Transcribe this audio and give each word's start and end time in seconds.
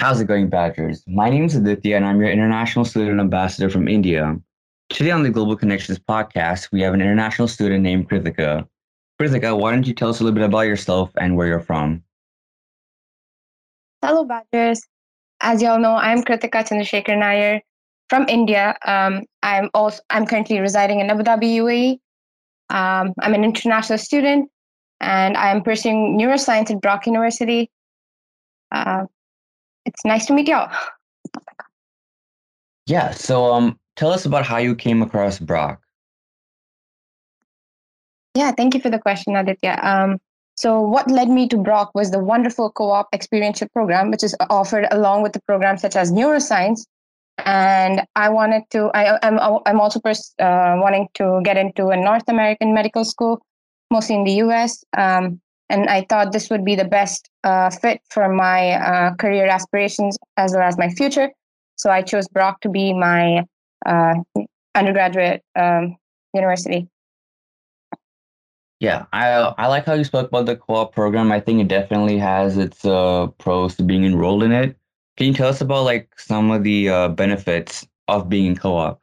How's 0.00 0.18
it 0.18 0.28
going, 0.28 0.48
Badgers? 0.48 1.04
My 1.06 1.28
name 1.28 1.44
is 1.44 1.54
Aditya, 1.54 1.94
and 1.94 2.06
I'm 2.06 2.18
your 2.22 2.30
international 2.30 2.86
student 2.86 3.20
ambassador 3.20 3.68
from 3.68 3.86
India. 3.86 4.34
Today 4.88 5.10
on 5.10 5.22
the 5.22 5.28
Global 5.28 5.56
Connections 5.56 5.98
podcast, 5.98 6.72
we 6.72 6.80
have 6.80 6.94
an 6.94 7.02
international 7.02 7.46
student 7.48 7.82
named 7.82 8.08
Krithika. 8.08 8.66
Krithika, 9.20 9.54
why 9.60 9.72
don't 9.72 9.86
you 9.86 9.92
tell 9.92 10.08
us 10.08 10.20
a 10.20 10.24
little 10.24 10.34
bit 10.34 10.42
about 10.42 10.62
yourself 10.62 11.10
and 11.20 11.36
where 11.36 11.48
you're 11.48 11.60
from? 11.60 12.02
Hello, 14.02 14.24
Badgers. 14.24 14.80
As 15.42 15.60
you 15.60 15.68
all 15.68 15.78
know, 15.78 15.96
I'm 15.96 16.22
Krithika 16.22 16.66
Chandrasekhar 16.66 17.18
Nair 17.18 17.60
from 18.08 18.26
India. 18.26 18.78
Um, 18.86 19.24
I'm 19.42 19.68
also 19.74 20.00
I'm 20.08 20.24
currently 20.24 20.60
residing 20.60 21.00
in 21.00 21.10
Abu 21.10 21.24
Dhabi, 21.24 21.56
UAE. 21.56 21.90
Um, 22.70 23.12
I'm 23.20 23.34
an 23.34 23.44
international 23.44 23.98
student, 23.98 24.50
and 25.02 25.36
I'm 25.36 25.62
pursuing 25.62 26.18
neuroscience 26.18 26.70
at 26.70 26.80
Brock 26.80 27.04
University. 27.04 27.70
Uh, 28.72 29.04
it's 29.84 30.04
nice 30.04 30.26
to 30.26 30.32
meet 30.32 30.48
y'all. 30.48 30.70
Yeah. 32.86 33.12
So, 33.12 33.52
um, 33.52 33.78
tell 33.96 34.12
us 34.12 34.24
about 34.24 34.44
how 34.44 34.58
you 34.58 34.74
came 34.74 35.02
across 35.02 35.38
Brock. 35.38 35.80
Yeah, 38.34 38.52
thank 38.52 38.74
you 38.74 38.80
for 38.80 38.90
the 38.90 38.98
question, 38.98 39.36
Aditya. 39.36 39.78
Um, 39.82 40.18
so, 40.56 40.80
what 40.80 41.10
led 41.10 41.28
me 41.28 41.48
to 41.48 41.56
Brock 41.56 41.90
was 41.94 42.10
the 42.10 42.18
wonderful 42.18 42.70
co 42.70 42.90
op 42.90 43.08
experiential 43.12 43.68
program, 43.72 44.10
which 44.10 44.22
is 44.22 44.36
offered 44.50 44.86
along 44.90 45.22
with 45.22 45.32
the 45.32 45.40
programs 45.42 45.80
such 45.80 45.96
as 45.96 46.12
neuroscience. 46.12 46.84
And 47.38 48.02
I 48.16 48.28
wanted 48.28 48.64
to, 48.70 48.90
I, 48.92 49.18
am 49.26 49.38
I'm, 49.38 49.58
I'm 49.66 49.80
also 49.80 50.00
pers- 50.00 50.34
uh, 50.38 50.76
wanting 50.76 51.08
to 51.14 51.40
get 51.44 51.56
into 51.56 51.88
a 51.88 51.96
North 51.96 52.24
American 52.28 52.74
medical 52.74 53.04
school, 53.04 53.40
mostly 53.90 54.16
in 54.16 54.24
the 54.24 54.32
US. 54.44 54.84
Um, 54.96 55.40
and 55.70 55.88
I 55.88 56.04
thought 56.08 56.32
this 56.32 56.50
would 56.50 56.64
be 56.64 56.74
the 56.74 56.84
best 56.84 57.30
uh, 57.44 57.70
fit 57.70 58.00
for 58.10 58.28
my 58.28 58.72
uh, 58.72 59.14
career 59.14 59.46
aspirations 59.46 60.18
as 60.36 60.52
well 60.52 60.62
as 60.62 60.76
my 60.76 60.90
future. 60.90 61.30
So 61.76 61.90
I 61.90 62.02
chose 62.02 62.28
Brock 62.28 62.60
to 62.62 62.68
be 62.68 62.92
my 62.92 63.44
uh, 63.86 64.14
undergraduate 64.74 65.42
um, 65.56 65.96
university. 66.34 66.88
Yeah, 68.80 69.06
I 69.12 69.54
I 69.58 69.66
like 69.68 69.84
how 69.86 69.94
you 69.94 70.04
spoke 70.04 70.28
about 70.28 70.46
the 70.46 70.56
co-op 70.56 70.94
program. 70.94 71.32
I 71.32 71.40
think 71.40 71.60
it 71.60 71.68
definitely 71.68 72.18
has 72.18 72.56
its 72.56 72.84
uh, 72.84 73.28
pros 73.38 73.76
to 73.76 73.82
being 73.82 74.04
enrolled 74.04 74.42
in 74.42 74.52
it. 74.52 74.76
Can 75.16 75.28
you 75.28 75.34
tell 75.34 75.48
us 75.48 75.60
about 75.60 75.84
like 75.84 76.18
some 76.18 76.50
of 76.50 76.64
the 76.64 76.88
uh, 76.88 77.08
benefits 77.08 77.86
of 78.08 78.28
being 78.28 78.46
in 78.46 78.56
co-op? 78.56 78.99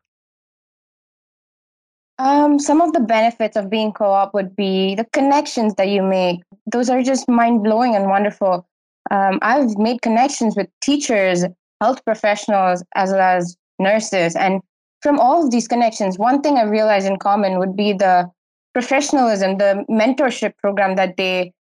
Um, 2.20 2.60
some 2.60 2.82
of 2.82 2.94
the 2.94 3.00
benefits 3.00 3.56
of 3.56 3.70
being 3.70 3.92
co-op 3.92 4.34
would 4.34 4.56
be 4.56 4.96
the 4.96 5.06
connections 5.14 5.76
that 5.76 5.90
you 5.90 6.02
make. 6.02 6.42
Those 6.72 6.90
are 6.90 7.04
just 7.04 7.30
mind-blowing 7.30 7.96
and 7.96 8.08
wonderful. 8.08 8.68
Um, 9.12 9.40
I've 9.42 9.78
made 9.78 10.02
connections 10.02 10.56
with 10.56 10.68
teachers, 10.82 11.46
health 11.80 12.04
professionals, 12.04 12.84
as 12.96 13.12
well 13.12 13.22
as 13.22 13.56
nurses, 13.80 14.36
and 14.36 14.62
from 15.02 15.20
all 15.20 15.44
of 15.44 15.52
these 15.52 15.68
connections, 15.68 16.18
one 16.18 16.42
thing 16.42 16.58
I 16.58 16.64
realized 16.64 17.08
in 17.08 17.18
common 17.18 17.60
would 17.60 17.76
be 17.76 17.94
the 17.94 18.30
professionalism, 18.74 19.58
the 19.58 19.86
mentorship 19.90 20.58
program 20.58 20.96
that 20.96 21.18
they 21.18 21.54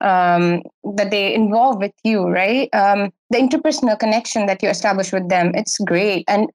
um, 0.00 0.62
that 0.96 1.10
they 1.10 1.34
involve 1.34 1.78
with 1.78 1.92
you, 2.02 2.28
right? 2.28 2.68
Um, 2.74 3.12
the 3.30 3.38
interpersonal 3.38 3.98
connection 3.98 4.46
that 4.46 4.62
you 4.62 4.68
establish 4.68 5.12
with 5.12 5.28
them, 5.28 5.52
it's 5.54 5.78
great. 5.78 6.24
And 6.28 6.50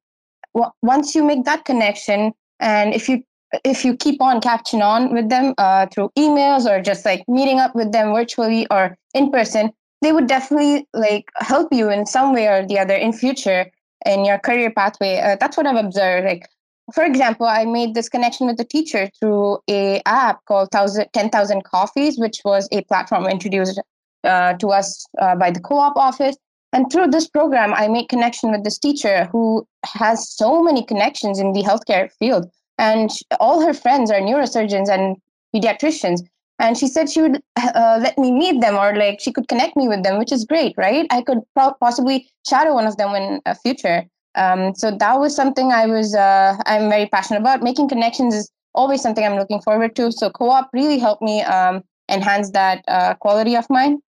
w- 0.53 0.71
once 0.81 1.15
you 1.15 1.23
make 1.23 1.45
that 1.45 1.65
connection, 1.65 2.31
and 2.59 2.93
if 2.93 3.09
you 3.09 3.23
if 3.63 3.83
you 3.83 3.95
keep 3.95 4.21
on 4.21 4.41
catching 4.41 4.81
on 4.81 5.13
with 5.13 5.29
them 5.29 5.53
uh, 5.57 5.87
through 5.87 6.09
emails 6.17 6.69
or 6.69 6.81
just 6.81 7.05
like 7.05 7.23
meeting 7.27 7.59
up 7.59 7.75
with 7.75 7.91
them 7.91 8.13
virtually 8.13 8.67
or 8.69 8.97
in 9.13 9.31
person, 9.31 9.71
they 10.01 10.11
would 10.11 10.27
definitely 10.27 10.87
like 10.93 11.25
help 11.37 11.67
you 11.71 11.89
in 11.89 12.05
some 12.05 12.33
way 12.33 12.47
or 12.47 12.65
the 12.65 12.79
other 12.79 12.93
in 12.93 13.11
future 13.11 13.69
in 14.05 14.23
your 14.23 14.37
career 14.39 14.71
pathway. 14.71 15.19
Uh, 15.19 15.35
that's 15.39 15.57
what 15.57 15.65
I've 15.65 15.83
observed. 15.83 16.25
Like 16.25 16.47
for 16.93 17.03
example, 17.03 17.45
I 17.45 17.65
made 17.65 17.93
this 17.93 18.09
connection 18.09 18.47
with 18.47 18.59
a 18.59 18.63
teacher 18.63 19.09
through 19.19 19.59
a 19.69 20.01
app 20.05 20.43
called 20.45 20.69
10,000 20.71 21.63
Coffees, 21.63 22.17
which 22.17 22.41
was 22.43 22.67
a 22.71 22.83
platform 22.83 23.25
introduced 23.25 23.79
uh, 24.23 24.53
to 24.53 24.69
us 24.69 25.05
uh, 25.21 25.35
by 25.35 25.51
the 25.51 25.59
co-op 25.59 25.95
office. 25.97 26.35
And 26.71 26.91
through 26.91 27.07
this 27.07 27.27
program, 27.27 27.73
I 27.73 27.87
made 27.87 28.09
connection 28.09 28.51
with 28.51 28.63
this 28.63 28.77
teacher 28.77 29.25
who 29.31 29.67
has 29.85 30.29
so 30.29 30.61
many 30.61 30.83
connections 30.83 31.39
in 31.39 31.53
the 31.53 31.63
healthcare 31.63 32.11
field. 32.19 32.49
And 32.79 33.11
all 33.39 33.61
her 33.61 33.73
friends 33.73 34.09
are 34.09 34.21
neurosurgeons 34.21 34.89
and 34.89 35.17
pediatricians. 35.53 36.21
And 36.59 36.77
she 36.77 36.87
said 36.87 37.09
she 37.09 37.21
would 37.21 37.41
uh, 37.57 37.99
let 38.01 38.17
me 38.17 38.31
meet 38.31 38.61
them 38.61 38.75
or 38.75 38.95
like 38.95 39.19
she 39.21 39.31
could 39.31 39.47
connect 39.47 39.77
me 39.77 39.87
with 39.87 40.03
them, 40.03 40.17
which 40.17 40.31
is 40.31 40.45
great, 40.45 40.73
right? 40.77 41.05
I 41.11 41.21
could 41.21 41.39
possibly 41.79 42.29
shadow 42.47 42.73
one 42.73 42.87
of 42.87 42.97
them 42.97 43.15
in 43.15 43.41
a 43.45 43.55
future. 43.55 44.05
Um, 44.35 44.73
so 44.75 44.91
that 44.91 45.19
was 45.19 45.35
something 45.35 45.71
I 45.71 45.85
was 45.85 46.15
uh, 46.15 46.57
I'm 46.65 46.89
very 46.89 47.07
passionate 47.07 47.41
about. 47.41 47.61
Making 47.61 47.89
connections 47.89 48.33
is 48.33 48.51
always 48.73 49.01
something 49.01 49.25
I'm 49.25 49.35
looking 49.35 49.61
forward 49.61 49.95
to. 49.97 50.11
So 50.11 50.29
co-op 50.29 50.69
really 50.73 50.99
helped 50.99 51.21
me 51.21 51.41
um, 51.43 51.83
enhance 52.09 52.51
that 52.51 52.83
uh, 52.87 53.15
quality 53.15 53.55
of 53.55 53.65
mine. 53.69 53.99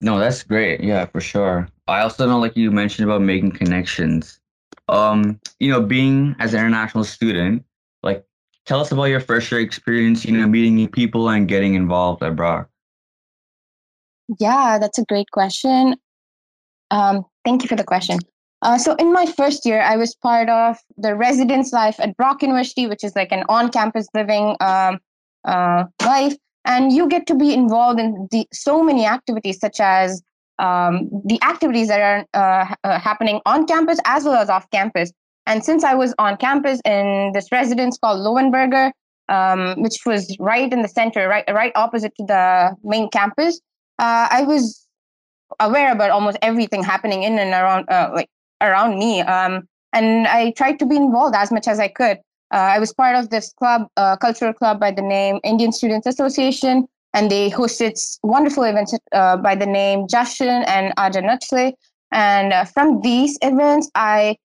No, 0.00 0.18
that's 0.18 0.42
great. 0.42 0.82
Yeah, 0.82 1.06
for 1.06 1.20
sure. 1.20 1.68
I 1.86 2.00
also 2.00 2.26
know, 2.26 2.38
like 2.38 2.56
you 2.56 2.70
mentioned 2.70 3.08
about 3.08 3.22
making 3.22 3.52
connections. 3.52 4.40
Um, 4.92 5.40
you 5.58 5.70
know, 5.70 5.80
being 5.80 6.36
as 6.38 6.52
an 6.52 6.60
international 6.60 7.04
student, 7.04 7.64
like, 8.02 8.24
tell 8.66 8.80
us 8.80 8.92
about 8.92 9.04
your 9.04 9.20
first 9.20 9.50
year 9.50 9.60
experience. 9.60 10.24
You 10.24 10.36
know, 10.36 10.46
meeting 10.46 10.76
new 10.76 10.88
people 10.88 11.30
and 11.30 11.48
getting 11.48 11.74
involved 11.74 12.22
at 12.22 12.36
Brock. 12.36 12.68
Yeah, 14.38 14.78
that's 14.78 14.98
a 14.98 15.04
great 15.06 15.30
question. 15.32 15.96
Um, 16.90 17.24
thank 17.44 17.62
you 17.62 17.68
for 17.68 17.76
the 17.76 17.84
question. 17.84 18.18
Uh, 18.60 18.78
so 18.78 18.94
in 18.96 19.12
my 19.12 19.26
first 19.26 19.66
year, 19.66 19.80
I 19.80 19.96
was 19.96 20.14
part 20.14 20.48
of 20.48 20.76
the 20.96 21.16
residence 21.16 21.72
life 21.72 21.98
at 21.98 22.16
Brock 22.16 22.42
University, 22.42 22.86
which 22.86 23.02
is 23.02 23.16
like 23.16 23.32
an 23.32 23.44
on-campus 23.48 24.06
living 24.14 24.56
um, 24.60 25.00
uh, 25.44 25.84
life, 26.04 26.36
and 26.64 26.92
you 26.92 27.08
get 27.08 27.26
to 27.26 27.34
be 27.34 27.52
involved 27.52 27.98
in 27.98 28.28
the, 28.30 28.46
so 28.52 28.84
many 28.84 29.04
activities, 29.04 29.58
such 29.58 29.80
as 29.80 30.22
um, 30.62 31.10
the 31.24 31.38
activities 31.42 31.88
that 31.88 32.00
are 32.00 32.24
uh, 32.34 32.74
uh 32.84 32.98
happening 32.98 33.40
on 33.44 33.66
campus 33.66 33.98
as 34.04 34.24
well 34.24 34.34
as 34.34 34.48
off 34.48 34.70
campus. 34.70 35.12
And 35.46 35.64
since 35.64 35.82
I 35.82 35.94
was 35.94 36.14
on 36.18 36.36
campus 36.36 36.80
in 36.84 37.32
this 37.34 37.50
residence 37.50 37.98
called 37.98 38.20
Lowenberger, 38.20 38.92
um, 39.28 39.82
which 39.82 39.98
was 40.06 40.36
right 40.38 40.72
in 40.72 40.82
the 40.82 40.88
center, 40.88 41.28
right 41.28 41.44
right 41.52 41.72
opposite 41.74 42.14
to 42.16 42.24
the 42.24 42.76
main 42.84 43.10
campus, 43.10 43.60
uh, 43.98 44.28
I 44.30 44.42
was 44.42 44.86
aware 45.60 45.92
about 45.92 46.10
almost 46.10 46.38
everything 46.42 46.82
happening 46.82 47.24
in 47.24 47.38
and 47.38 47.50
around 47.50 47.90
uh, 47.90 48.10
like 48.14 48.30
around 48.60 48.98
me. 48.98 49.20
Um, 49.20 49.68
and 49.92 50.26
I 50.26 50.52
tried 50.52 50.78
to 50.78 50.86
be 50.86 50.96
involved 50.96 51.34
as 51.34 51.50
much 51.52 51.68
as 51.68 51.78
I 51.80 51.88
could. 51.88 52.18
Uh, 52.52 52.76
I 52.76 52.78
was 52.78 52.92
part 52.92 53.16
of 53.16 53.30
this 53.30 53.52
club, 53.52 53.88
uh, 53.96 54.16
cultural 54.16 54.52
club 54.52 54.78
by 54.78 54.90
the 54.90 55.02
name 55.02 55.40
Indian 55.42 55.72
Students 55.72 56.06
Association, 56.06 56.86
and 57.14 57.30
they 57.30 57.50
hosted 57.50 57.94
wonderful 58.22 58.64
events 58.64 58.96
uh, 59.12 59.36
by 59.36 59.54
the 59.54 59.66
name 59.66 60.06
Jashan 60.06 60.64
and 60.66 60.92
Aja 60.96 61.20
Nachle. 61.20 61.72
And 62.10 62.52
uh, 62.52 62.64
from 62.64 63.00
these 63.00 63.38
events, 63.42 63.90
I 63.94 64.36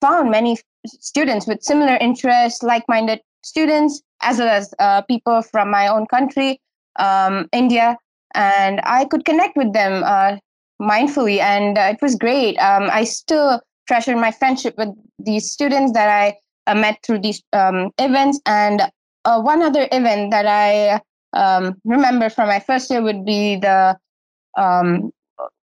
found 0.00 0.30
many 0.30 0.58
students 0.86 1.46
with 1.46 1.62
similar 1.62 1.96
interests, 1.96 2.62
like-minded 2.62 3.20
students, 3.44 4.02
as 4.22 4.38
well 4.38 4.48
as 4.48 4.72
uh, 4.78 5.02
people 5.02 5.42
from 5.42 5.70
my 5.70 5.88
own 5.88 6.06
country, 6.06 6.60
um, 6.98 7.48
India, 7.52 7.96
and 8.34 8.80
I 8.84 9.04
could 9.04 9.24
connect 9.24 9.56
with 9.56 9.72
them 9.72 10.02
uh, 10.04 10.36
mindfully, 10.80 11.38
and 11.40 11.78
uh, 11.78 11.92
it 11.92 11.98
was 12.02 12.14
great. 12.14 12.56
Um, 12.58 12.88
I 12.92 13.04
still 13.04 13.60
treasure 13.86 14.16
my 14.16 14.30
friendship 14.30 14.76
with 14.76 14.90
these 15.18 15.50
students 15.50 15.92
that 15.92 16.08
I 16.08 16.36
uh, 16.70 16.74
met 16.74 16.98
through 17.02 17.20
these 17.20 17.42
um, 17.52 17.90
events. 17.98 18.40
And 18.46 18.82
one 19.24 19.62
other 19.62 19.88
event 19.92 20.30
that 20.30 20.46
I 20.46 21.00
um, 21.32 21.74
remember 21.84 22.30
from 22.30 22.48
my 22.48 22.60
first 22.60 22.90
year 22.90 23.02
would 23.02 23.24
be 23.24 23.56
the 23.56 23.96
um, 24.56 25.12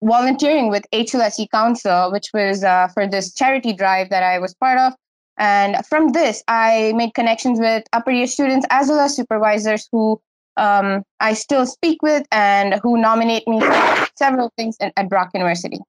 volunteering 0.03 0.69
with 0.69 0.85
HLSC 0.93 1.49
Council, 1.51 2.11
which 2.11 2.27
was 2.33 2.63
uh, 2.63 2.87
for 2.93 3.07
this 3.07 3.33
charity 3.33 3.73
drive 3.73 4.09
that 4.09 4.23
I 4.23 4.39
was 4.39 4.53
part 4.55 4.77
of. 4.79 4.93
And 5.37 5.85
from 5.85 6.13
this, 6.13 6.43
I 6.47 6.93
made 6.95 7.13
connections 7.13 7.59
with 7.59 7.83
upper 7.93 8.11
year 8.11 8.27
students 8.27 8.65
as 8.69 8.87
well 8.87 8.99
as 8.99 9.15
supervisors 9.15 9.87
who 9.91 10.19
um, 10.57 11.03
I 11.19 11.33
still 11.33 11.65
speak 11.65 12.01
with 12.01 12.25
and 12.31 12.79
who 12.81 12.97
nominate 12.97 13.47
me 13.47 13.59
for 13.59 14.07
several 14.15 14.51
things 14.57 14.75
at, 14.81 14.93
at 14.97 15.09
Brock 15.09 15.29
University. 15.33 15.79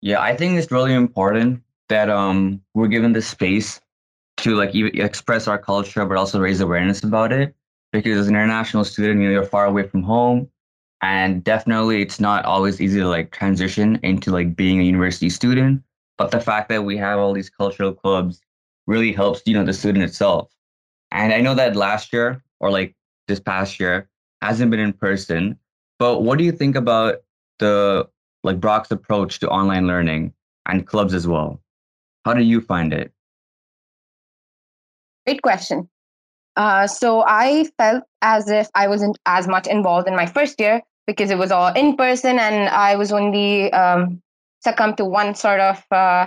Yeah, 0.00 0.20
I 0.20 0.36
think 0.36 0.58
it's 0.58 0.70
really 0.70 0.94
important 0.94 1.62
that 1.88 2.08
um, 2.08 2.60
we're 2.74 2.88
given 2.88 3.12
the 3.12 3.22
space 3.22 3.80
to 4.38 4.56
like 4.56 4.74
express 4.74 5.48
our 5.48 5.58
culture, 5.58 6.04
but 6.04 6.16
also 6.16 6.40
raise 6.40 6.60
awareness 6.60 7.02
about 7.02 7.32
it. 7.32 7.54
Because 7.92 8.18
as 8.18 8.28
an 8.28 8.34
international 8.34 8.84
student, 8.84 9.20
you 9.20 9.26
know, 9.26 9.32
you're 9.32 9.44
far 9.44 9.66
away 9.66 9.86
from 9.86 10.02
home, 10.02 10.48
and 11.02 11.44
definitely 11.44 12.02
it's 12.02 12.18
not 12.18 12.44
always 12.44 12.80
easy 12.80 12.98
to 13.00 13.08
like 13.08 13.30
transition 13.30 14.00
into 14.02 14.32
like 14.32 14.56
being 14.56 14.80
a 14.80 14.84
university 14.84 15.30
student. 15.30 15.82
But 16.18 16.30
the 16.30 16.40
fact 16.40 16.68
that 16.70 16.84
we 16.84 16.96
have 16.96 17.18
all 17.18 17.32
these 17.32 17.50
cultural 17.50 17.92
clubs 17.92 18.40
really 18.86 19.12
helps, 19.12 19.42
you 19.46 19.54
know, 19.54 19.64
the 19.64 19.72
student 19.72 20.04
itself. 20.04 20.50
And 21.10 21.32
I 21.32 21.40
know 21.40 21.54
that 21.54 21.76
last 21.76 22.12
year 22.12 22.42
or 22.60 22.70
like 22.70 22.94
this 23.28 23.40
past 23.40 23.78
year 23.78 24.08
hasn't 24.42 24.70
been 24.70 24.80
in 24.80 24.92
person. 24.92 25.58
But 25.98 26.22
what 26.22 26.38
do 26.38 26.44
you 26.44 26.52
think 26.52 26.76
about 26.76 27.22
the 27.58 28.08
like 28.42 28.60
Brock's 28.60 28.90
approach 28.90 29.38
to 29.40 29.48
online 29.48 29.86
learning 29.86 30.34
and 30.66 30.86
clubs 30.86 31.14
as 31.14 31.26
well? 31.26 31.60
How 32.24 32.34
do 32.34 32.42
you 32.42 32.60
find 32.60 32.92
it? 32.92 33.13
Great 35.26 35.42
question. 35.42 35.88
Uh, 36.56 36.86
so 36.86 37.24
I 37.26 37.66
felt 37.78 38.04
as 38.22 38.48
if 38.48 38.68
I 38.74 38.88
wasn't 38.88 39.18
as 39.26 39.48
much 39.48 39.66
involved 39.66 40.06
in 40.06 40.14
my 40.14 40.26
first 40.26 40.60
year 40.60 40.82
because 41.06 41.30
it 41.30 41.38
was 41.38 41.50
all 41.50 41.72
in 41.72 41.96
person 41.96 42.38
and 42.38 42.68
I 42.68 42.96
was 42.96 43.12
only 43.12 43.72
um, 43.72 44.22
succumbed 44.62 44.96
to 44.98 45.04
one 45.04 45.34
sort 45.34 45.60
of 45.60 45.82
uh, 45.90 46.26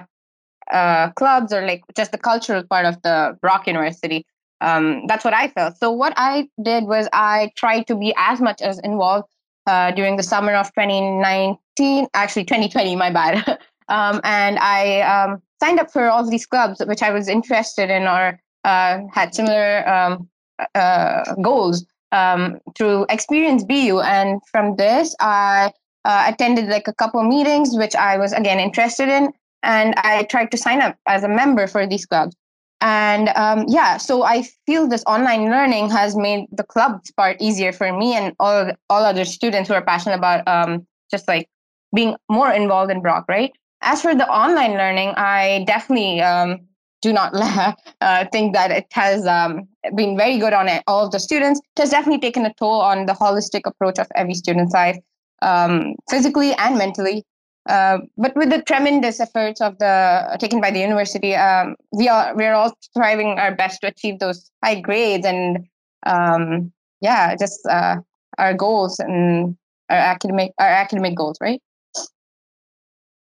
uh, 0.71 1.11
clubs 1.11 1.53
or 1.53 1.65
like 1.65 1.81
just 1.95 2.11
the 2.11 2.17
cultural 2.17 2.63
part 2.63 2.85
of 2.85 3.01
the 3.03 3.37
Brock 3.41 3.67
University. 3.67 4.25
Um, 4.59 5.05
that's 5.07 5.23
what 5.23 5.33
I 5.33 5.47
felt. 5.49 5.77
So 5.77 5.91
what 5.91 6.13
I 6.17 6.49
did 6.61 6.85
was 6.85 7.07
I 7.13 7.51
tried 7.55 7.87
to 7.87 7.95
be 7.95 8.13
as 8.17 8.41
much 8.41 8.61
as 8.61 8.79
involved 8.79 9.29
uh, 9.65 9.91
during 9.91 10.17
the 10.17 10.23
summer 10.23 10.53
of 10.53 10.67
2019, 10.73 12.07
actually 12.13 12.45
2020, 12.45 12.95
my 12.95 13.11
bad. 13.11 13.47
um, 13.87 14.19
and 14.23 14.57
I 14.59 15.01
um, 15.01 15.41
signed 15.61 15.79
up 15.79 15.91
for 15.91 16.09
all 16.09 16.27
these 16.29 16.45
clubs 16.45 16.81
which 16.85 17.01
I 17.01 17.11
was 17.11 17.27
interested 17.27 17.89
in 17.89 18.03
or 18.03 18.39
had 18.67 19.33
similar 19.33 19.87
um, 19.87 20.29
uh, 20.75 21.35
goals 21.41 21.85
um, 22.11 22.59
through 22.77 23.05
Experience 23.09 23.63
BU. 23.63 23.99
And 24.01 24.41
from 24.51 24.75
this, 24.75 25.15
I 25.19 25.71
uh, 26.05 26.25
attended 26.27 26.67
like 26.67 26.87
a 26.87 26.93
couple 26.93 27.21
meetings, 27.23 27.75
which 27.75 27.95
I 27.95 28.17
was 28.17 28.33
again 28.33 28.59
interested 28.59 29.09
in. 29.09 29.33
And 29.63 29.95
I 29.97 30.23
tried 30.23 30.51
to 30.51 30.57
sign 30.57 30.81
up 30.81 30.95
as 31.07 31.23
a 31.23 31.29
member 31.29 31.67
for 31.67 31.87
these 31.87 32.05
clubs. 32.05 32.35
And 32.79 33.29
um, 33.29 33.65
yeah, 33.67 33.97
so 33.97 34.23
I 34.23 34.43
feel 34.65 34.87
this 34.87 35.03
online 35.07 35.45
learning 35.45 35.89
has 35.89 36.15
made 36.15 36.45
the 36.51 36.63
clubs 36.63 37.11
part 37.11 37.37
easier 37.41 37.73
for 37.73 37.91
me 37.91 38.13
and 38.13 38.35
all 38.39 38.71
all 38.89 39.03
other 39.03 39.25
students 39.25 39.67
who 39.67 39.73
are 39.73 39.81
passionate 39.81 40.15
about 40.15 40.47
um, 40.47 40.85
just 41.09 41.27
like 41.27 41.49
being 41.95 42.15
more 42.29 42.51
involved 42.51 42.91
in 42.91 43.01
Brock, 43.01 43.25
right? 43.27 43.51
As 43.81 44.01
for 44.01 44.13
the 44.13 44.29
online 44.29 44.73
learning, 44.73 45.13
I 45.17 45.63
definitely 45.65 46.21
um, 46.21 46.67
do 47.01 47.13
not 47.13 47.33
uh, 48.01 48.25
think 48.31 48.53
that 48.53 48.71
it 48.71 48.85
has 48.91 49.25
um, 49.25 49.67
been 49.95 50.17
very 50.17 50.37
good 50.37 50.53
on 50.53 50.67
it, 50.67 50.83
all 50.87 51.05
of 51.05 51.11
the 51.11 51.19
students. 51.19 51.59
It 51.75 51.81
has 51.81 51.89
definitely 51.91 52.19
taken 52.19 52.45
a 52.45 52.53
toll 52.53 52.81
on 52.81 53.05
the 53.05 53.13
holistic 53.13 53.61
approach 53.65 53.99
of 53.99 54.07
every 54.15 54.33
student's 54.33 54.73
life, 54.73 54.97
um, 55.41 55.95
physically 56.09 56.53
and 56.53 56.77
mentally. 56.77 57.25
Uh, 57.67 57.99
but 58.17 58.33
with 58.35 58.49
the 58.49 58.61
tremendous 58.61 59.19
efforts 59.19 59.59
of 59.59 59.77
the 59.79 60.37
taken 60.39 60.61
by 60.61 60.71
the 60.71 60.79
university, 60.79 61.35
um, 61.35 61.75
we 61.91 62.07
are 62.07 62.33
we 62.35 62.45
are 62.45 62.53
all 62.53 62.73
striving 62.79 63.37
our 63.39 63.53
best 63.53 63.81
to 63.81 63.87
achieve 63.87 64.19
those 64.19 64.49
high 64.63 64.79
grades 64.79 65.25
and 65.25 65.67
um, 66.05 66.71
yeah, 67.01 67.35
just 67.35 67.59
uh, 67.69 67.97
our 68.37 68.53
goals 68.53 68.99
and 68.99 69.57
our 69.89 69.97
academic 69.97 70.53
our 70.59 70.67
academic 70.67 71.15
goals, 71.15 71.37
right? 71.41 71.61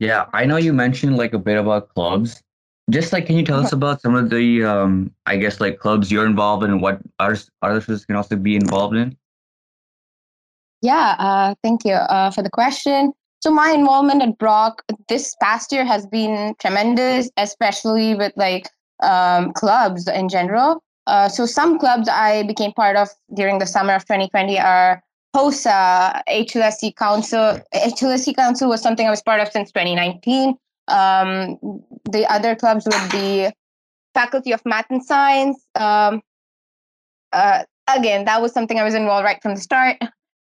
Yeah, 0.01 0.27
I 0.33 0.45
know 0.45 0.57
you 0.57 0.73
mentioned 0.73 1.17
like 1.17 1.33
a 1.33 1.39
bit 1.39 1.57
about 1.57 1.89
clubs. 1.95 2.43
Just 2.91 3.13
like, 3.13 3.27
can 3.27 3.37
you 3.37 3.45
tell 3.45 3.61
us 3.61 3.73
about 3.73 4.03
some 4.03 4.15
of 4.15 4.29
the, 4.29 4.63
um, 4.63 5.11
I 5.25 5.37
guess, 5.37 5.59
like 5.59 5.79
clubs 5.79 6.13
you're 6.13 6.27
involved 6.27 6.65
in 6.65 6.71
and 6.71 6.83
what 6.83 7.01
others 7.19 7.51
others 7.63 8.05
can 8.05 8.17
also 8.17 8.37
be 8.37 8.57
involved 8.57 8.95
in? 8.95 9.17
Yeah, 10.83 11.17
uh, 11.19 11.55
thank 11.63 11.87
you 11.87 11.95
uh, 11.95 12.31
for 12.31 12.43
the 12.43 12.51
question. 12.51 13.13
So 13.41 13.51
my 13.51 13.71
involvement 13.71 14.23
at 14.23 14.37
Brock 14.37 14.83
this 15.09 15.35
past 15.41 15.73
year 15.73 15.85
has 15.85 16.07
been 16.07 16.55
tremendous, 16.61 17.31
especially 17.39 18.15
with 18.15 18.33
like 18.37 18.69
um, 19.03 19.53
clubs 19.55 20.07
in 20.07 20.29
general. 20.29 20.83
Uh, 21.07 21.29
so 21.29 21.47
some 21.47 21.79
clubs 21.79 22.09
I 22.09 22.43
became 22.45 22.73
part 22.73 22.97
of 22.97 23.09
during 23.35 23.59
the 23.59 23.67
summer 23.67 23.95
of 23.95 24.03
2020 24.03 24.59
are 24.59 25.03
HOSA, 25.35 26.23
HLSC 26.29 26.97
Council. 26.97 27.61
HLSC 27.75 28.37
Council 28.37 28.69
was 28.69 28.81
something 28.81 29.07
I 29.07 29.11
was 29.11 29.23
part 29.23 29.41
of 29.41 29.49
since 29.51 29.73
2019. 29.73 30.57
Um, 30.89 31.59
the 32.11 32.27
other 32.31 32.55
clubs 32.55 32.87
would 32.87 33.11
be 33.11 33.51
Faculty 34.15 34.53
of 34.53 34.63
Math 34.65 34.87
and 34.91 35.05
Science. 35.05 35.65
Um, 35.75 36.23
uh, 37.33 37.65
again, 37.89 38.25
that 38.27 38.41
was 38.41 38.53
something 38.53 38.79
I 38.79 38.85
was 38.85 38.95
involved 38.95 39.25
right 39.25 39.41
from 39.43 39.55
the 39.55 39.61
start. 39.61 39.97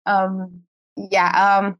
Um, 0.06 0.62
yeah, 0.96 1.58
um, 1.58 1.78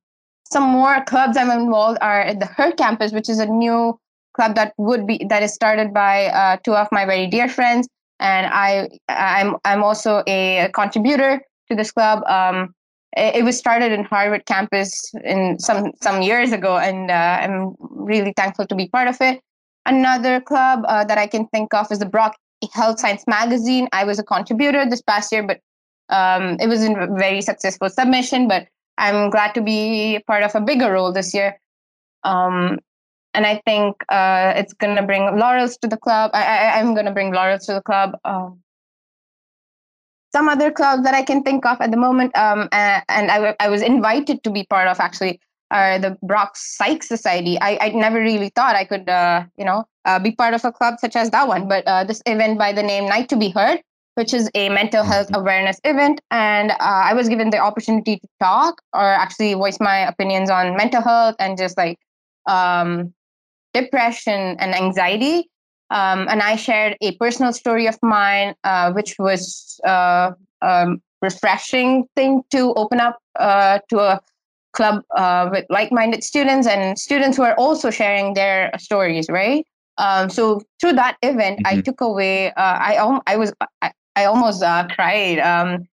some 0.50 0.64
more 0.64 1.02
clubs 1.04 1.36
I'm 1.36 1.50
involved 1.50 1.98
are 2.00 2.20
at 2.20 2.40
the 2.40 2.46
Her 2.46 2.72
campus, 2.72 3.12
which 3.12 3.28
is 3.28 3.38
a 3.38 3.46
new 3.46 3.98
club 4.34 4.54
that 4.56 4.74
would 4.78 5.06
be 5.06 5.24
that 5.28 5.42
is 5.42 5.54
started 5.54 5.92
by 5.92 6.26
uh, 6.26 6.56
two 6.64 6.74
of 6.74 6.88
my 6.92 7.04
very 7.04 7.26
dear 7.26 7.48
friends, 7.48 7.88
and 8.18 8.46
I 8.46 8.88
I'm 9.08 9.56
I'm 9.64 9.82
also 9.82 10.22
a 10.26 10.70
contributor 10.74 11.40
to 11.70 11.76
this 11.76 11.90
club. 11.90 12.22
Um, 12.26 12.74
it 13.16 13.44
was 13.44 13.58
started 13.58 13.92
in 13.92 14.04
Harvard 14.04 14.46
campus 14.46 15.12
in 15.24 15.58
some 15.58 15.92
some 16.00 16.22
years 16.22 16.52
ago, 16.52 16.78
and 16.78 17.10
uh, 17.10 17.38
I'm 17.40 17.74
really 17.80 18.32
thankful 18.36 18.66
to 18.66 18.74
be 18.74 18.88
part 18.88 19.08
of 19.08 19.16
it. 19.20 19.40
Another 19.86 20.40
club 20.40 20.84
uh, 20.86 21.04
that 21.04 21.18
I 21.18 21.26
can 21.26 21.46
think 21.48 21.74
of 21.74 21.90
is 21.90 21.98
the 21.98 22.06
Brock 22.06 22.36
Health 22.72 23.00
Science 23.00 23.24
Magazine. 23.26 23.88
I 23.92 24.04
was 24.04 24.18
a 24.18 24.22
contributor 24.22 24.88
this 24.88 25.02
past 25.02 25.32
year, 25.32 25.42
but 25.42 25.60
um, 26.08 26.56
it 26.60 26.68
was 26.68 26.84
a 26.84 27.08
very 27.16 27.42
successful 27.42 27.88
submission. 27.88 28.46
But 28.46 28.68
I'm 28.98 29.30
glad 29.30 29.54
to 29.54 29.62
be 29.62 30.22
part 30.26 30.42
of 30.42 30.54
a 30.54 30.60
bigger 30.60 30.92
role 30.92 31.12
this 31.12 31.34
year. 31.34 31.58
Um, 32.22 32.78
and 33.32 33.46
I 33.46 33.62
think 33.64 33.96
uh, 34.08 34.52
it's 34.56 34.72
going 34.72 34.96
to 34.96 35.02
bring 35.02 35.38
laurels 35.38 35.76
to 35.78 35.88
the 35.88 35.96
club. 35.96 36.30
I, 36.34 36.80
am 36.80 36.94
going 36.94 37.06
to 37.06 37.12
bring 37.12 37.32
laurels 37.32 37.66
to 37.66 37.74
the 37.74 37.82
club. 37.82 38.16
Um, 38.24 38.60
some 40.32 40.48
other 40.48 40.70
clubs 40.70 41.02
that 41.04 41.14
I 41.14 41.22
can 41.22 41.42
think 41.42 41.66
of 41.66 41.80
at 41.80 41.90
the 41.90 41.96
moment, 41.96 42.36
um, 42.36 42.68
and, 42.72 43.02
and 43.08 43.30
I, 43.30 43.56
I 43.60 43.68
was 43.68 43.82
invited 43.82 44.42
to 44.44 44.50
be 44.50 44.64
part 44.64 44.88
of 44.88 45.00
actually 45.00 45.40
are 45.70 45.98
the 45.98 46.18
Brock 46.22 46.56
Psych 46.56 47.02
Society. 47.02 47.58
I, 47.60 47.78
I 47.80 47.88
never 47.90 48.18
really 48.18 48.50
thought 48.50 48.74
I 48.74 48.84
could, 48.84 49.08
uh, 49.08 49.44
you 49.56 49.64
know, 49.64 49.86
uh, 50.04 50.18
be 50.18 50.32
part 50.32 50.54
of 50.54 50.64
a 50.64 50.72
club 50.72 50.98
such 50.98 51.16
as 51.16 51.30
that 51.30 51.46
one. 51.46 51.68
But 51.68 51.86
uh, 51.86 52.04
this 52.04 52.22
event 52.26 52.58
by 52.58 52.72
the 52.72 52.82
name 52.82 53.08
Night 53.08 53.28
to 53.28 53.36
Be 53.36 53.50
Heard, 53.50 53.80
which 54.16 54.34
is 54.34 54.50
a 54.54 54.68
mental 54.68 55.04
health 55.04 55.28
mm-hmm. 55.28 55.40
awareness 55.40 55.80
event, 55.84 56.20
and 56.30 56.72
uh, 56.72 56.76
I 56.80 57.14
was 57.14 57.28
given 57.28 57.50
the 57.50 57.58
opportunity 57.58 58.18
to 58.18 58.28
talk 58.40 58.82
or 58.92 59.04
actually 59.04 59.54
voice 59.54 59.78
my 59.80 59.98
opinions 59.98 60.50
on 60.50 60.76
mental 60.76 61.02
health 61.02 61.36
and 61.38 61.56
just 61.56 61.76
like 61.76 61.98
um, 62.46 63.14
depression 63.72 64.56
and 64.58 64.74
anxiety. 64.74 65.48
Um, 65.90 66.28
and 66.28 66.40
I 66.40 66.56
shared 66.56 66.96
a 67.00 67.16
personal 67.16 67.52
story 67.52 67.86
of 67.86 67.98
mine, 68.02 68.54
uh, 68.64 68.92
which 68.92 69.16
was 69.18 69.80
uh, 69.84 70.32
um, 70.62 71.02
refreshing 71.20 72.06
thing 72.14 72.42
to 72.50 72.72
open 72.74 73.00
up 73.00 73.18
uh, 73.38 73.80
to 73.88 73.98
a 73.98 74.20
club 74.72 75.02
uh, 75.16 75.48
with 75.50 75.66
like-minded 75.68 76.22
students 76.22 76.66
and 76.66 76.98
students 76.98 77.36
who 77.36 77.42
are 77.42 77.54
also 77.54 77.90
sharing 77.90 78.34
their 78.34 78.70
stories, 78.78 79.28
right? 79.28 79.66
Um, 79.98 80.30
so 80.30 80.62
through 80.80 80.94
that 80.94 81.16
event, 81.22 81.58
mm-hmm. 81.58 81.78
I 81.78 81.80
took 81.82 82.00
away. 82.00 82.52
Uh, 82.52 82.52
I 82.56 83.20
I 83.26 83.36
was 83.36 83.52
I, 83.82 83.92
I 84.16 84.24
almost 84.24 84.62
uh, 84.62 84.86
cried, 84.88 85.38
um, 85.40 85.86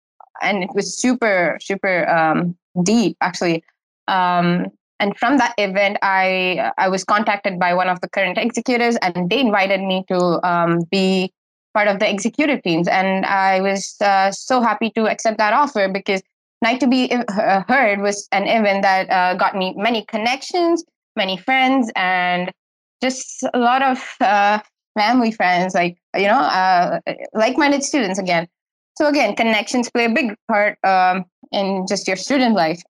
and 0.41 0.63
it 0.63 0.69
was 0.75 0.95
super 0.95 1.57
super 1.61 2.07
um, 2.07 2.55
deep 2.83 3.17
actually. 3.21 3.63
Um, 4.07 4.67
and 4.99 5.17
from 5.17 5.37
that 5.37 5.53
event 5.57 5.97
i 6.01 6.71
i 6.77 6.87
was 6.87 7.03
contacted 7.03 7.59
by 7.59 7.73
one 7.73 7.89
of 7.89 7.99
the 8.01 8.09
current 8.09 8.37
executives 8.37 8.97
and 9.01 9.29
they 9.29 9.39
invited 9.39 9.81
me 9.81 10.03
to 10.07 10.39
um, 10.47 10.83
be 10.91 11.31
part 11.73 11.89
of 11.89 11.99
the 11.99 12.09
executive 12.09 12.63
teams. 12.63 12.87
And 12.87 13.25
i 13.25 13.61
was 13.61 13.95
uh, 14.01 14.31
so 14.31 14.61
happy 14.61 14.89
to 14.91 15.07
accept 15.07 15.37
that 15.37 15.53
offer 15.53 15.89
because 15.89 16.21
night 16.61 16.79
to 16.79 16.87
be 16.87 17.11
uh, 17.11 17.63
heard 17.67 17.99
was 18.01 18.27
an 18.31 18.47
event 18.47 18.81
that 18.83 19.09
uh, 19.09 19.35
got 19.35 19.55
me 19.55 19.73
many 19.77 20.05
connections 20.05 20.83
many 21.15 21.37
friends 21.37 21.91
and 21.95 22.51
just 23.01 23.43
a 23.53 23.59
lot 23.59 23.81
of 23.81 24.03
uh, 24.21 24.59
family 24.97 25.31
friends 25.31 25.73
like 25.73 25.97
you 26.15 26.27
know 26.27 26.39
uh, 26.39 26.99
like-minded 27.33 27.83
students 27.83 28.19
again. 28.19 28.47
So 28.97 29.07
again 29.07 29.35
connections 29.35 29.89
play 29.89 30.05
a 30.05 30.09
big 30.09 30.35
part 30.47 30.77
um, 30.83 31.25
in 31.51 31.85
just 31.87 32.07
your 32.07 32.17
student 32.17 32.55
life 32.55 32.81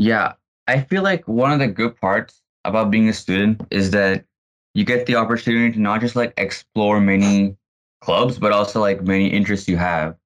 yeah, 0.00 0.32
I 0.66 0.80
feel 0.80 1.02
like 1.02 1.28
one 1.28 1.52
of 1.52 1.58
the 1.58 1.66
good 1.66 1.94
parts 2.00 2.40
about 2.64 2.90
being 2.90 3.10
a 3.10 3.12
student 3.12 3.60
is 3.70 3.90
that 3.90 4.24
you 4.72 4.82
get 4.82 5.04
the 5.04 5.16
opportunity 5.16 5.74
to 5.74 5.78
not 5.78 6.00
just 6.00 6.16
like 6.16 6.32
explore 6.38 7.00
many 7.00 7.54
clubs, 8.00 8.38
but 8.38 8.50
also 8.50 8.80
like 8.80 9.02
many 9.02 9.28
interests 9.28 9.68
you 9.68 9.76
have. 9.76 10.16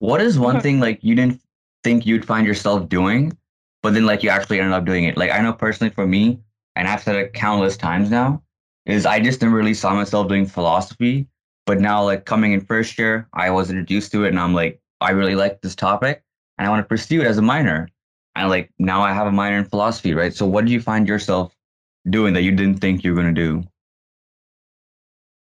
What 0.00 0.20
is 0.20 0.38
one 0.38 0.60
thing 0.64 0.78
like 0.78 1.02
you 1.02 1.14
didn't 1.14 1.40
think 1.84 2.04
you'd 2.04 2.26
find 2.26 2.46
yourself 2.46 2.86
doing, 2.90 3.32
but 3.82 3.94
then 3.94 4.04
like 4.04 4.22
you 4.22 4.28
actually 4.28 4.60
ended 4.60 4.74
up 4.74 4.84
doing 4.84 5.04
it? 5.04 5.16
Like 5.16 5.30
I 5.30 5.40
know 5.40 5.54
personally 5.54 5.94
for 5.94 6.06
me, 6.06 6.38
and 6.76 6.86
I've 6.86 7.02
said 7.02 7.16
it 7.16 7.32
countless 7.32 7.78
times 7.78 8.10
now, 8.10 8.42
is 8.84 9.06
I 9.06 9.20
just 9.20 9.40
never 9.40 9.56
really 9.56 9.72
saw 9.72 9.94
myself 9.94 10.28
doing 10.28 10.44
philosophy. 10.44 11.26
But 11.64 11.80
now 11.80 12.04
like 12.04 12.26
coming 12.26 12.52
in 12.52 12.60
first 12.60 12.98
year, 12.98 13.26
I 13.32 13.48
was 13.48 13.70
introduced 13.70 14.12
to 14.12 14.24
it 14.24 14.28
and 14.28 14.38
I'm 14.38 14.52
like, 14.52 14.82
I 15.00 15.12
really 15.12 15.34
like 15.34 15.62
this 15.62 15.74
topic 15.74 16.22
and 16.58 16.66
I 16.66 16.70
want 16.70 16.84
to 16.84 16.88
pursue 16.88 17.22
it 17.22 17.26
as 17.26 17.38
a 17.38 17.42
minor 17.42 17.88
and 18.34 18.48
like 18.48 18.70
now 18.78 19.02
I 19.02 19.12
have 19.12 19.26
a 19.26 19.32
minor 19.32 19.58
in 19.58 19.64
philosophy, 19.64 20.14
right? 20.14 20.34
So 20.34 20.46
what 20.46 20.64
did 20.64 20.72
you 20.72 20.80
find 20.80 21.08
yourself 21.08 21.54
doing 22.08 22.34
that 22.34 22.42
you 22.42 22.52
didn't 22.52 22.80
think 22.80 23.04
you 23.04 23.14
were 23.14 23.22
going 23.22 23.34
to 23.34 23.40
do? 23.40 23.64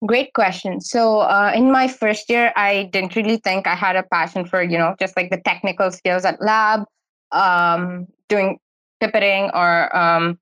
Great 0.05 0.33
question. 0.33 0.81
So 0.81 1.19
uh, 1.19 1.51
in 1.55 1.71
my 1.71 1.87
first 1.87 2.29
year, 2.29 2.51
I 2.55 2.89
didn't 2.91 3.15
really 3.15 3.37
think 3.37 3.67
I 3.67 3.75
had 3.75 3.95
a 3.95 4.03
passion 4.03 4.45
for, 4.45 4.63
you 4.63 4.77
know, 4.77 4.95
just 4.99 5.15
like 5.15 5.29
the 5.29 5.37
technical 5.37 5.91
skills 5.91 6.25
at 6.25 6.41
lab. 6.41 6.85
um, 7.31 8.07
doing 8.29 8.59
pipetting 9.01 9.51
or 9.53 9.95
um, 9.95 10.39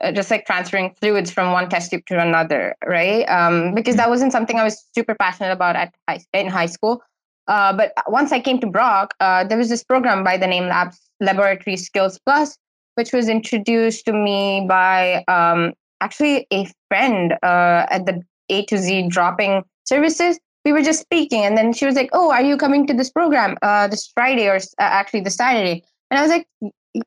uh, 0.00 0.12
just 0.12 0.30
like 0.30 0.46
transferring 0.46 0.94
fluids 1.00 1.30
from 1.30 1.52
one 1.52 1.68
test 1.68 1.90
tube 1.90 2.04
to 2.06 2.20
another, 2.20 2.76
right? 2.86 3.24
Um, 3.28 3.74
because 3.74 3.96
that 3.96 4.08
wasn't 4.08 4.32
something 4.32 4.58
I 4.58 4.64
was 4.64 4.86
super 4.94 5.14
passionate 5.14 5.52
about 5.52 5.76
at 5.76 5.94
high, 6.08 6.20
in 6.32 6.48
high 6.48 6.66
school. 6.66 7.02
Uh, 7.48 7.72
but 7.72 7.92
once 8.06 8.30
I 8.32 8.40
came 8.40 8.60
to 8.60 8.66
Brock, 8.66 9.14
uh, 9.20 9.44
there 9.44 9.58
was 9.58 9.68
this 9.68 9.82
program 9.82 10.22
by 10.22 10.36
the 10.36 10.46
name 10.46 10.66
Labs 10.66 11.00
Laboratory 11.20 11.76
Skills 11.76 12.20
Plus, 12.24 12.56
which 12.94 13.12
was 13.12 13.28
introduced 13.28 14.04
to 14.04 14.12
me 14.12 14.66
by 14.68 15.24
um, 15.28 15.72
actually 16.00 16.46
a 16.52 16.68
friend 16.88 17.32
uh, 17.42 17.86
at 17.90 18.06
the 18.06 18.22
A 18.50 18.64
to 18.66 18.78
Z 18.78 19.08
dropping 19.08 19.64
services. 19.84 20.38
We 20.64 20.72
were 20.72 20.82
just 20.82 21.00
speaking, 21.00 21.44
and 21.44 21.56
then 21.56 21.72
she 21.72 21.86
was 21.86 21.94
like, 21.94 22.10
"Oh, 22.12 22.30
are 22.30 22.42
you 22.42 22.56
coming 22.56 22.86
to 22.86 22.94
this 22.94 23.10
program 23.10 23.56
uh, 23.62 23.88
this 23.88 24.10
Friday 24.14 24.48
or 24.48 24.56
uh, 24.56 24.58
actually 24.78 25.20
this 25.20 25.36
Saturday?" 25.36 25.82
And 26.10 26.18
I 26.18 26.22
was 26.22 26.30
like, 26.30 26.46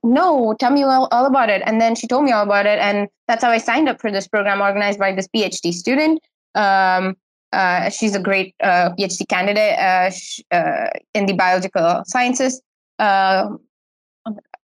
no, 0.04 0.56
tell 0.60 0.72
me 0.72 0.84
all, 0.84 1.08
all 1.12 1.26
about 1.26 1.50
it. 1.50 1.62
And 1.66 1.82
then 1.82 1.96
she 1.96 2.08
told 2.08 2.24
me 2.24 2.32
all 2.32 2.44
about 2.44 2.66
it. 2.66 2.80
And 2.80 3.08
that's 3.28 3.44
how 3.44 3.50
I 3.50 3.58
signed 3.58 3.90
up 3.90 4.00
for 4.00 4.12
this 4.12 4.28
program 4.28 4.62
organized 4.62 5.00
by 5.00 5.14
this 5.14 5.28
PhD 5.36 5.74
student. 5.74 6.22
Um, 6.56 7.16
uh, 7.54 7.90
she's 7.90 8.16
a 8.16 8.20
great 8.20 8.56
uh, 8.64 8.92
PhD 8.98 9.28
candidate 9.28 9.78
uh, 9.78 10.10
sh- 10.10 10.42
uh, 10.52 10.90
in 11.14 11.26
the 11.26 11.34
biological 11.34 12.04
sciences. 12.06 12.62
Uh, 13.00 13.50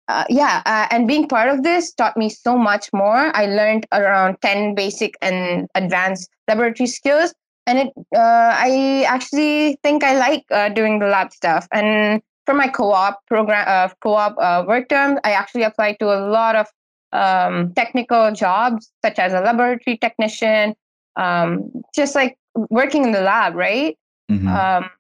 uh, 0.09 0.25
yeah, 0.29 0.87
and 0.91 1.09
being 1.09 1.27
part 1.29 1.49
of 1.49 1.63
this 1.63 1.93
taught 1.95 2.17
me 2.17 2.29
so 2.29 2.59
much 2.59 2.93
more. 2.93 3.35
I 3.35 3.47
learned 3.47 3.87
around 3.93 4.37
10 4.43 4.75
basic 4.75 5.15
and 5.23 5.67
advanced 5.75 6.29
laboratory 6.47 6.87
skills. 6.87 7.35
And 7.67 7.79
it, 7.79 7.93
I 8.15 9.07
actually 9.09 9.79
think 9.83 10.05
I 10.05 10.19
like 10.19 10.75
doing 10.75 10.99
the 10.99 11.07
lab 11.07 11.33
stuff. 11.33 11.67
And 11.73 12.21
for 12.45 12.55
my 12.55 12.69
co-op 12.69 13.21
program, 13.27 13.65
uh, 13.67 13.89
co-op 14.03 14.37
uh, 14.39 14.65
work 14.67 14.89
term, 14.89 15.19
I 15.25 15.33
actually 15.33 15.63
applied 15.63 15.99
to 16.01 16.07
a 16.07 16.21
lot 16.29 16.57
of 16.57 16.67
um, 17.13 17.73
technical 17.75 18.33
jobs, 18.33 18.91
such 19.05 19.19
as 19.19 19.33
a 19.33 19.41
laboratory 19.41 19.97
technician, 19.97 20.75
um, 21.17 21.71
just 21.95 22.15
like 22.15 22.37
working 22.71 23.05
in 23.05 23.13
the 23.13 23.21
lab, 23.21 23.55
right? 23.55 23.97
Mm-hmm. 24.31 24.49
Um, 24.49 24.91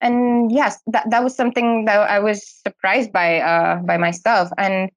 and 0.00 0.50
yes, 0.50 0.80
that, 0.88 1.08
that 1.10 1.22
was 1.22 1.36
something 1.36 1.84
that 1.84 1.98
I 2.10 2.18
was 2.18 2.46
surprised 2.66 3.12
by 3.12 3.40
uh, 3.40 3.76
by 3.76 3.96
myself, 3.96 4.50
and 4.58 4.90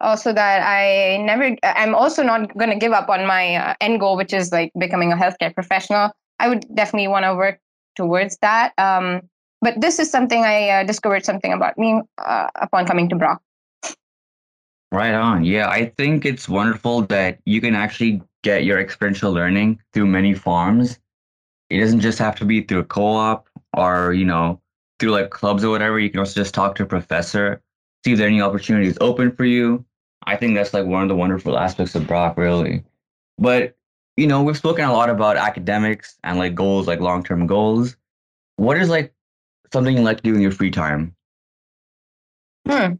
also 0.00 0.32
that 0.32 0.62
I 0.62 1.16
never. 1.18 1.56
I'm 1.62 1.94
also 1.94 2.22
not 2.22 2.56
going 2.56 2.70
to 2.70 2.76
give 2.76 2.92
up 2.92 3.08
on 3.08 3.26
my 3.26 3.56
uh, 3.56 3.74
end 3.80 4.00
goal, 4.00 4.16
which 4.16 4.32
is 4.32 4.52
like 4.52 4.70
becoming 4.78 5.12
a 5.12 5.16
healthcare 5.16 5.54
professional. 5.54 6.10
I 6.38 6.48
would 6.48 6.64
definitely 6.74 7.08
want 7.08 7.24
to 7.24 7.34
work 7.34 7.58
towards 7.96 8.36
that. 8.42 8.72
Um, 8.78 9.22
but 9.60 9.80
this 9.80 9.98
is 9.98 10.10
something 10.10 10.44
I 10.44 10.68
uh, 10.68 10.84
discovered 10.84 11.24
something 11.24 11.52
about 11.52 11.76
me 11.76 12.00
uh, 12.18 12.48
upon 12.56 12.86
coming 12.86 13.08
to 13.10 13.16
Brock. 13.16 13.42
Right 14.92 15.14
on. 15.14 15.44
Yeah, 15.44 15.68
I 15.68 15.92
think 15.96 16.24
it's 16.24 16.48
wonderful 16.48 17.02
that 17.02 17.38
you 17.44 17.60
can 17.60 17.74
actually 17.74 18.22
get 18.42 18.64
your 18.64 18.80
experiential 18.80 19.32
learning 19.32 19.80
through 19.92 20.06
many 20.06 20.34
forms. 20.34 20.98
It 21.70 21.80
doesn't 21.80 22.00
just 22.00 22.18
have 22.18 22.36
to 22.36 22.44
be 22.44 22.62
through 22.62 22.80
a 22.80 22.84
co-op 22.84 23.48
or, 23.76 24.12
you 24.12 24.24
know, 24.24 24.60
through 24.98 25.12
like 25.12 25.30
clubs 25.30 25.64
or 25.64 25.70
whatever. 25.70 25.98
You 25.98 26.10
can 26.10 26.20
also 26.20 26.40
just 26.40 26.54
talk 26.54 26.74
to 26.76 26.82
a 26.82 26.86
professor, 26.86 27.62
see 28.04 28.12
if 28.12 28.18
there 28.18 28.26
are 28.26 28.30
any 28.30 28.42
opportunities 28.42 28.98
open 29.00 29.30
for 29.34 29.44
you. 29.44 29.84
I 30.26 30.36
think 30.36 30.54
that's 30.54 30.74
like 30.74 30.86
one 30.86 31.02
of 31.02 31.08
the 31.08 31.16
wonderful 31.16 31.56
aspects 31.56 31.94
of 31.94 32.06
Brock, 32.06 32.36
really. 32.36 32.84
But, 33.38 33.76
you 34.16 34.26
know, 34.26 34.42
we've 34.42 34.56
spoken 34.56 34.84
a 34.84 34.92
lot 34.92 35.08
about 35.08 35.36
academics 35.36 36.18
and 36.24 36.38
like 36.38 36.54
goals, 36.54 36.86
like 36.86 37.00
long-term 37.00 37.46
goals. 37.46 37.96
What 38.56 38.76
is 38.76 38.90
like 38.90 39.14
something 39.72 39.96
you 39.96 40.02
like 40.02 40.18
to 40.18 40.22
do 40.22 40.34
in 40.34 40.40
your 40.40 40.50
free 40.50 40.70
time? 40.70 41.14
Hmm. 42.68 42.94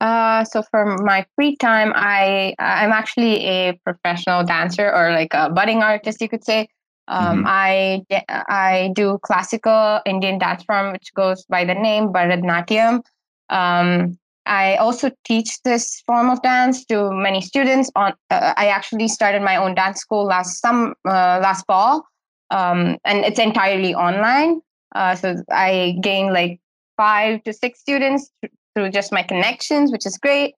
Uh, 0.00 0.44
so 0.44 0.62
for 0.62 0.96
my 1.02 1.26
free 1.34 1.56
time, 1.56 1.92
I 1.94 2.54
I'm 2.58 2.92
actually 2.92 3.44
a 3.44 3.72
professional 3.84 4.44
dancer 4.44 4.90
or 4.90 5.12
like 5.12 5.34
a 5.34 5.50
budding 5.50 5.82
artist, 5.82 6.20
you 6.20 6.28
could 6.28 6.44
say. 6.44 6.68
Um, 7.10 7.44
mm-hmm. 7.44 7.46
I 7.48 8.04
I 8.48 8.92
do 8.94 9.18
classical 9.22 10.00
Indian 10.06 10.38
dance 10.38 10.62
form, 10.62 10.92
which 10.92 11.12
goes 11.14 11.44
by 11.44 11.64
the 11.64 11.74
name 11.74 12.12
Bharatanatyam. 12.12 13.02
Um, 13.50 14.16
I 14.46 14.76
also 14.76 15.10
teach 15.24 15.60
this 15.62 16.02
form 16.06 16.30
of 16.30 16.40
dance 16.42 16.84
to 16.86 17.10
many 17.12 17.40
students. 17.40 17.90
On 17.96 18.12
uh, 18.30 18.54
I 18.56 18.68
actually 18.68 19.08
started 19.08 19.42
my 19.42 19.56
own 19.56 19.74
dance 19.74 20.00
school 20.00 20.24
last 20.24 20.60
some 20.60 20.94
uh, 21.04 21.40
last 21.42 21.66
fall, 21.66 22.06
um, 22.50 22.96
and 23.04 23.24
it's 23.24 23.40
entirely 23.40 23.92
online. 23.92 24.60
Uh, 24.94 25.16
so 25.16 25.36
I 25.50 25.98
gained 26.00 26.32
like 26.32 26.60
five 26.96 27.42
to 27.42 27.52
six 27.52 27.80
students 27.80 28.30
through 28.74 28.90
just 28.90 29.12
my 29.12 29.24
connections, 29.24 29.90
which 29.90 30.06
is 30.06 30.16
great. 30.16 30.54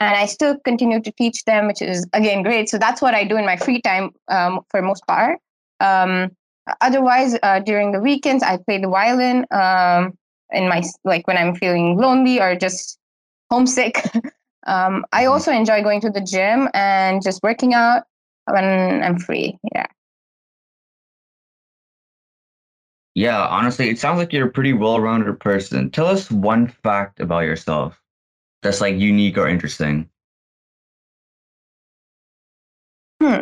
And 0.00 0.16
I 0.16 0.26
still 0.26 0.58
continue 0.64 1.00
to 1.00 1.12
teach 1.12 1.44
them, 1.44 1.68
which 1.68 1.80
is 1.80 2.04
again 2.12 2.42
great. 2.42 2.68
So 2.68 2.76
that's 2.76 3.00
what 3.00 3.14
I 3.14 3.22
do 3.22 3.36
in 3.36 3.46
my 3.46 3.56
free 3.56 3.80
time 3.80 4.10
um, 4.26 4.60
for 4.68 4.82
most 4.82 5.06
part. 5.06 5.38
Um, 5.82 6.30
otherwise, 6.80 7.36
uh, 7.42 7.60
during 7.60 7.92
the 7.92 8.00
weekends, 8.00 8.42
I 8.42 8.58
play 8.58 8.78
the 8.78 8.88
violin 8.88 9.46
um, 9.50 10.16
in 10.52 10.68
my 10.68 10.82
like 11.04 11.26
when 11.26 11.36
I'm 11.36 11.54
feeling 11.54 11.96
lonely 11.96 12.40
or 12.40 12.56
just 12.56 12.98
homesick. 13.50 14.02
Um, 14.66 15.04
I 15.12 15.24
mm-hmm. 15.24 15.32
also 15.32 15.50
enjoy 15.50 15.82
going 15.82 16.00
to 16.02 16.10
the 16.10 16.20
gym 16.20 16.68
and 16.72 17.22
just 17.22 17.42
working 17.42 17.74
out 17.74 18.04
when 18.46 19.02
I'm 19.02 19.18
free. 19.18 19.58
Yeah. 19.74 19.86
Yeah, 23.14 23.46
honestly, 23.46 23.90
it 23.90 23.98
sounds 23.98 24.18
like 24.18 24.32
you're 24.32 24.46
a 24.46 24.52
pretty 24.52 24.72
well-rounded 24.72 25.38
person. 25.40 25.90
Tell 25.90 26.06
us 26.06 26.30
one 26.30 26.68
fact 26.68 27.20
about 27.20 27.40
yourself 27.40 28.00
that's 28.62 28.80
like 28.80 28.96
unique 28.96 29.36
or 29.36 29.48
interesting. 29.48 30.08
Hmm. 33.20 33.40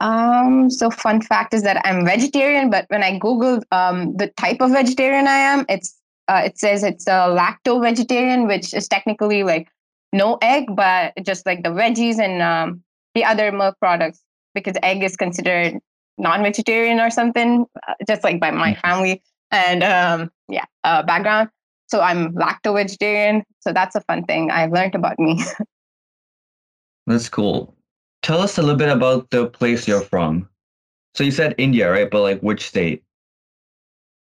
Um, 0.00 0.70
so 0.70 0.90
fun 0.90 1.20
fact 1.20 1.52
is 1.52 1.62
that 1.62 1.84
I'm 1.84 2.06
vegetarian, 2.06 2.70
but 2.70 2.86
when 2.88 3.02
I 3.02 3.18
googled 3.18 3.64
um, 3.70 4.16
the 4.16 4.28
type 4.28 4.60
of 4.60 4.70
vegetarian 4.70 5.28
I 5.28 5.36
am, 5.36 5.66
it's 5.68 5.94
uh, 6.28 6.42
it 6.44 6.58
says 6.58 6.82
it's 6.82 7.06
a 7.06 7.28
lacto 7.28 7.82
vegetarian, 7.82 8.46
which 8.46 8.72
is 8.72 8.88
technically 8.88 9.42
like 9.42 9.68
no 10.12 10.38
egg, 10.42 10.64
but 10.74 11.12
just 11.22 11.44
like 11.44 11.62
the 11.62 11.70
veggies 11.70 12.18
and 12.18 12.40
um, 12.40 12.82
the 13.14 13.24
other 13.24 13.52
milk 13.52 13.76
products, 13.80 14.22
because 14.54 14.74
egg 14.82 15.02
is 15.02 15.16
considered 15.16 15.78
non-vegetarian 16.18 17.00
or 17.00 17.10
something, 17.10 17.66
uh, 17.88 17.94
just 18.06 18.22
like 18.24 18.40
by 18.40 18.50
my 18.50 18.72
mm-hmm. 18.72 18.80
family 18.80 19.22
and 19.50 19.82
um, 19.82 20.30
yeah 20.48 20.64
uh, 20.84 21.02
background. 21.02 21.50
So 21.88 22.00
I'm 22.00 22.32
lacto-vegetarian. 22.34 23.42
So 23.60 23.72
that's 23.72 23.96
a 23.96 24.00
fun 24.02 24.24
thing 24.24 24.50
I've 24.50 24.72
learned 24.72 24.94
about 24.94 25.18
me. 25.18 25.42
that's 27.06 27.28
cool. 27.28 27.74
Tell 28.22 28.40
us 28.40 28.58
a 28.58 28.62
little 28.62 28.76
bit 28.76 28.90
about 28.90 29.30
the 29.30 29.46
place 29.46 29.88
you're 29.88 30.02
from. 30.02 30.48
So 31.14 31.24
you 31.24 31.30
said 31.30 31.54
India, 31.58 31.90
right? 31.90 32.10
But 32.10 32.22
like 32.22 32.40
which 32.40 32.66
state? 32.68 33.02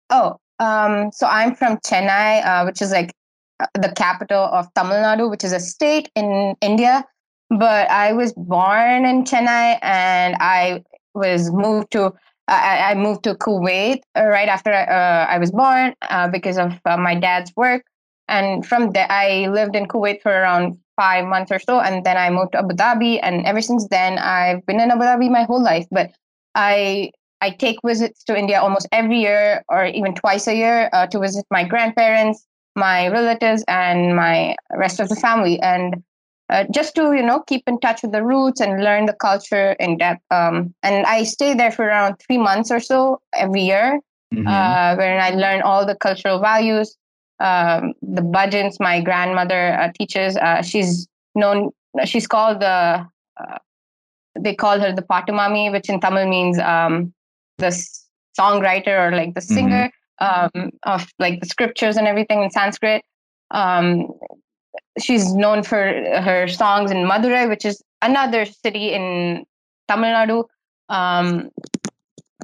Oh, 0.10 0.39
um, 0.60 1.12
so 1.12 1.27
I'm 1.27 1.56
from 1.56 1.77
Chennai, 1.77 2.46
uh, 2.46 2.65
which 2.65 2.82
is 2.82 2.91
like 2.91 3.13
uh, 3.60 3.67
the 3.75 3.91
capital 3.96 4.44
of 4.44 4.67
Tamil 4.74 4.98
Nadu, 4.98 5.29
which 5.29 5.44
is 5.44 5.53
a 5.53 5.60
state 5.60 6.10
in 6.15 6.56
India. 6.62 7.06
But 7.50 7.89
I 7.89 8.13
was 8.13 8.34
born 8.34 9.06
in 9.06 9.24
Chennai 9.24 9.79
and 9.82 10.36
I 10.39 10.84
was 11.13 11.50
moved 11.51 11.91
to 11.91 12.13
I, 12.50 12.94
moved 12.96 13.24
to 13.25 13.36
Kuwait 13.36 14.03
uh, 14.17 14.25
right 14.25 14.48
after 14.48 14.72
uh, 14.72 15.25
I 15.25 15.38
was 15.38 15.51
born 15.51 15.94
uh, 16.10 16.29
because 16.29 16.58
of 16.58 16.79
uh, 16.86 16.96
my 16.96 17.13
dad's 17.13 17.51
work. 17.58 17.84
And 18.29 18.65
from 18.65 18.91
there, 18.91 19.12
I 19.12 19.48
lived 19.48 19.75
in 19.75 19.86
Kuwait 19.88 20.22
for 20.22 20.32
around 20.32 20.77
five 20.98 21.25
months 21.25 21.51
or 21.51 21.60
so. 21.60 21.80
And 21.80 22.04
then 22.04 22.18
I 22.18 22.30
moved 22.30 22.51
to 22.51 22.60
Abu 22.60 22.75
Dhabi. 22.75 23.20
And 23.24 23.46
ever 23.46 23.62
since 23.62 23.88
then, 23.88 24.18
I've 24.18 24.66
been 24.66 24.82
in 24.82 24.92
Abu 24.92 25.04
Dhabi 25.04 25.32
my 25.32 25.44
whole 25.44 25.63
life. 25.63 25.88
But 25.92 26.12
I 26.56 27.12
I 27.39 27.51
take 27.51 27.77
visits 27.86 28.24
to 28.25 28.38
India 28.38 28.60
almost 28.60 28.88
every 28.92 29.20
year 29.20 29.63
or 29.70 29.86
even 29.86 30.16
twice 30.16 30.48
a 30.48 30.56
year 30.56 30.89
uh, 30.92 31.08
to 31.08 31.20
visit 31.20 31.46
my 31.51 31.63
grandparents, 31.63 32.46
my 32.75 33.08
relatives, 33.08 33.63
and 33.68 34.16
my 34.16 34.56
rest 34.75 35.00
of 35.00 35.08
the 35.08 35.16
family. 35.16 35.60
And 35.62 36.04
uh, 36.50 36.63
just 36.72 36.96
to 36.96 37.13
you 37.13 37.22
know 37.22 37.42
keep 37.42 37.63
in 37.68 37.80
touch 37.80 38.01
with 38.01 38.12
the 38.12 38.24
roots 38.24 38.62
and 38.62 38.84
learn 38.84 39.06
the 39.06 39.13
culture 39.13 39.74
in 39.80 39.98
depth. 39.98 40.24
Um, 40.32 40.74
and 40.82 41.06
I 41.06 41.24
stay 41.24 41.54
there 41.54 41.72
for 41.72 41.86
around 41.86 42.16
three 42.25 42.38
months 42.38 42.72
or 42.72 42.80
so 42.80 43.22
every 43.34 43.62
year, 43.62 44.00
mm-hmm. 44.34 44.48
uh, 44.48 44.96
where 44.96 45.20
I 45.20 45.32
learn 45.32 45.62
all 45.62 45.86
the 45.86 45.96
cultural 45.96 46.39
values. 46.39 46.96
Um, 47.39 47.94
the 48.01 48.22
budgets 48.22 48.79
my 48.79 49.01
grandmother 49.01 49.74
uh, 49.79 49.91
teaches. 49.98 50.38
Uh, 50.38 50.62
she's 50.62 51.08
known. 51.36 51.72
She's 52.06 52.27
called 52.27 52.62
the. 52.62 53.08
Uh, 53.39 53.58
they 54.39 54.56
call 54.56 54.79
her 54.79 54.91
the 54.94 55.01
Patumami, 55.01 55.72
which 55.72 55.89
in 55.89 56.00
Tamil 56.00 56.27
means 56.27 56.60
um, 56.60 57.13
the 57.58 57.72
songwriter 58.39 59.08
or 59.08 59.15
like 59.15 59.34
the 59.34 59.41
singer 59.41 59.91
mm-hmm. 60.22 60.60
um, 60.60 60.72
of 60.84 61.08
like 61.20 61.39
the 61.39 61.48
scriptures 61.48 61.98
and 61.98 62.08
everything 62.08 62.44
in 62.44 62.51
Sanskrit. 62.51 63.03
Um, 63.51 64.12
she's 65.00 65.34
known 65.34 65.63
for 65.63 65.77
her 65.77 66.48
songs 66.48 66.91
in 66.91 66.98
Madurai, 66.98 67.48
which 67.50 67.65
is 67.65 67.82
another 68.01 68.46
city 68.46 68.94
in 68.94 69.46
Tamil 69.88 70.10
Nadu. 70.10 70.44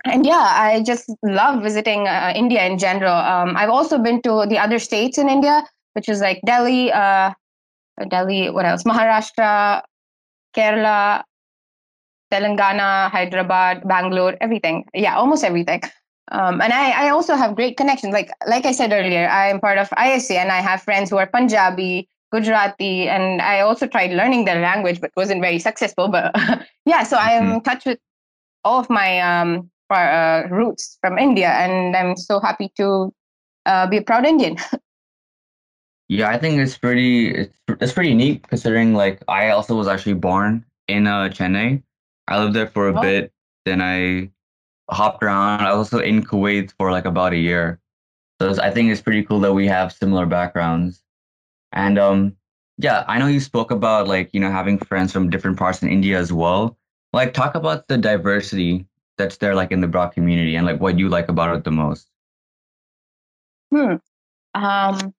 And 0.05 0.25
yeah, 0.25 0.47
I 0.59 0.83
just 0.83 1.09
love 1.23 1.63
visiting 1.63 2.07
uh, 2.07 2.33
India 2.35 2.65
in 2.65 2.77
general. 2.77 3.13
Um, 3.13 3.55
I've 3.55 3.69
also 3.69 3.97
been 3.97 4.21
to 4.23 4.45
the 4.47 4.57
other 4.57 4.79
states 4.79 5.17
in 5.17 5.29
India, 5.29 5.63
which 5.93 6.09
is 6.09 6.19
like 6.19 6.41
Delhi, 6.45 6.91
uh, 6.91 7.31
Delhi, 8.09 8.49
what 8.49 8.65
else? 8.65 8.83
Maharashtra, 8.83 9.81
Kerala, 10.55 11.23
Telangana, 12.31 13.09
Hyderabad, 13.11 13.87
Bangalore, 13.87 14.35
everything. 14.41 14.85
Yeah, 14.93 15.15
almost 15.15 15.43
everything. 15.43 15.81
Um, 16.31 16.61
and 16.61 16.73
I, 16.73 17.07
I 17.07 17.09
also 17.09 17.35
have 17.35 17.55
great 17.55 17.77
connections. 17.77 18.13
Like 18.13 18.31
like 18.47 18.65
I 18.65 18.71
said 18.71 18.91
earlier, 18.91 19.27
I 19.27 19.49
am 19.49 19.59
part 19.59 19.77
of 19.77 19.89
ISA 19.93 20.39
and 20.39 20.51
I 20.51 20.61
have 20.61 20.81
friends 20.81 21.09
who 21.09 21.17
are 21.17 21.27
Punjabi, 21.27 22.07
Gujarati, 22.31 23.07
and 23.07 23.41
I 23.41 23.59
also 23.59 23.87
tried 23.87 24.11
learning 24.11 24.45
their 24.45 24.59
language, 24.59 24.99
but 24.99 25.11
wasn't 25.15 25.41
very 25.41 25.59
successful. 25.59 26.07
But 26.07 26.33
yeah, 26.85 27.03
so 27.03 27.17
I 27.17 27.31
am 27.33 27.43
mm-hmm. 27.43 27.53
in 27.53 27.61
touch 27.61 27.85
with 27.85 27.99
all 28.63 28.79
of 28.79 28.89
my 28.89 29.19
um, 29.19 29.69
uh, 29.89 30.43
roots 30.49 30.97
from 31.01 31.17
India, 31.17 31.49
and 31.49 31.95
I'm 31.95 32.15
so 32.15 32.39
happy 32.39 32.71
to 32.77 33.13
uh, 33.65 33.87
be 33.87 33.97
a 33.97 34.01
proud 34.01 34.25
Indian. 34.25 34.57
yeah, 36.09 36.29
I 36.29 36.37
think 36.37 36.59
it's 36.59 36.77
pretty 36.77 37.29
it's, 37.29 37.55
it's 37.81 37.93
pretty 37.93 38.13
neat 38.13 38.47
considering 38.47 38.93
like 38.93 39.23
I 39.27 39.49
also 39.49 39.75
was 39.75 39.87
actually 39.87 40.15
born 40.15 40.65
in 40.87 41.07
uh, 41.07 41.29
Chennai. 41.29 41.81
I 42.27 42.39
lived 42.39 42.55
there 42.55 42.67
for 42.67 42.89
a 42.89 42.97
oh. 42.97 43.01
bit, 43.01 43.33
then 43.65 43.81
I 43.81 44.29
hopped 44.89 45.23
around. 45.23 45.61
I 45.61 45.73
was 45.73 45.93
also 45.93 46.03
in 46.03 46.23
Kuwait 46.23 46.73
for 46.77 46.91
like 46.91 47.05
about 47.05 47.33
a 47.33 47.37
year. 47.37 47.79
So 48.41 48.61
I 48.61 48.71
think 48.71 48.91
it's 48.91 49.01
pretty 49.01 49.23
cool 49.23 49.39
that 49.41 49.53
we 49.53 49.67
have 49.67 49.91
similar 49.91 50.25
backgrounds. 50.25 51.01
And 51.71 51.97
um, 51.97 52.35
yeah, 52.77 53.03
I 53.07 53.19
know 53.19 53.27
you 53.27 53.39
spoke 53.39 53.71
about 53.71 54.07
like, 54.07 54.29
you 54.33 54.39
know, 54.39 54.51
having 54.51 54.77
friends 54.77 55.11
from 55.11 55.29
different 55.29 55.57
parts 55.57 55.81
in 55.81 55.89
India 55.89 56.17
as 56.17 56.33
well. 56.33 56.77
Like 57.13 57.33
talk 57.33 57.55
about 57.55 57.87
the 57.87 57.97
diversity 57.97 58.85
that's 59.17 59.37
there 59.37 59.55
like 59.55 59.71
in 59.71 59.81
the 59.81 59.87
Brock 59.87 60.13
community 60.13 60.55
and 60.55 60.65
like 60.65 60.79
what 60.79 60.97
you 60.97 61.09
like 61.09 61.29
about 61.29 61.55
it 61.55 61.63
the 61.63 61.71
most. 61.71 62.07
Hmm. 63.71 63.95
Um, 64.55 65.13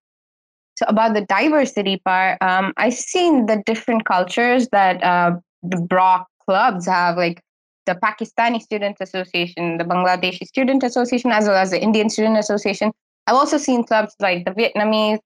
so 0.77 0.87
about 0.89 1.15
the 1.15 1.23
diversity 1.23 2.01
part, 2.05 2.39
um, 2.43 2.73
I've 2.77 2.95
seen 2.95 3.47
the 3.47 3.63
different 3.65 4.05
cultures 4.05 4.69
that 4.73 5.03
uh, 5.03 5.37
the 5.63 5.81
Brock 5.81 6.29
clubs 6.45 6.87
have, 6.87 7.17
like 7.17 7.41
the 7.87 7.95
Pakistani 7.95 8.61
Student 8.61 8.97
Association, 9.01 9.79
the 9.79 9.85
Bangladeshi 9.85 10.47
Student 10.47 10.83
Association, 10.83 11.31
as 11.31 11.47
well 11.47 11.57
as 11.57 11.71
the 11.71 11.81
Indian 11.81 12.11
Student 12.11 12.39
Association. 12.39 12.93
I've 13.27 13.37
also 13.37 13.59
seen 13.59 13.85
clubs 13.85 14.15
like 14.21 14.45
the 14.45 14.51
Vietnamese, 14.51 15.19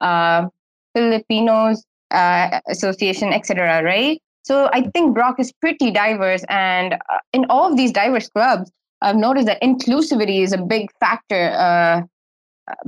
uh, 0.00 0.48
Filipinos 0.94 1.84
uh, 2.10 2.60
Association, 2.68 3.32
etc. 3.32 3.82
Right? 3.82 4.20
So 4.42 4.68
I 4.72 4.82
think 4.94 5.14
Brock 5.14 5.38
is 5.38 5.52
pretty 5.52 5.90
diverse, 5.90 6.44
and 6.48 6.94
uh, 6.94 7.18
in 7.32 7.46
all 7.48 7.70
of 7.70 7.76
these 7.76 7.92
diverse 7.92 8.28
clubs, 8.28 8.70
I've 9.00 9.16
noticed 9.16 9.46
that 9.46 9.62
inclusivity 9.62 10.42
is 10.42 10.52
a 10.52 10.58
big 10.58 10.90
factor. 11.00 11.50
Uh, 11.50 12.02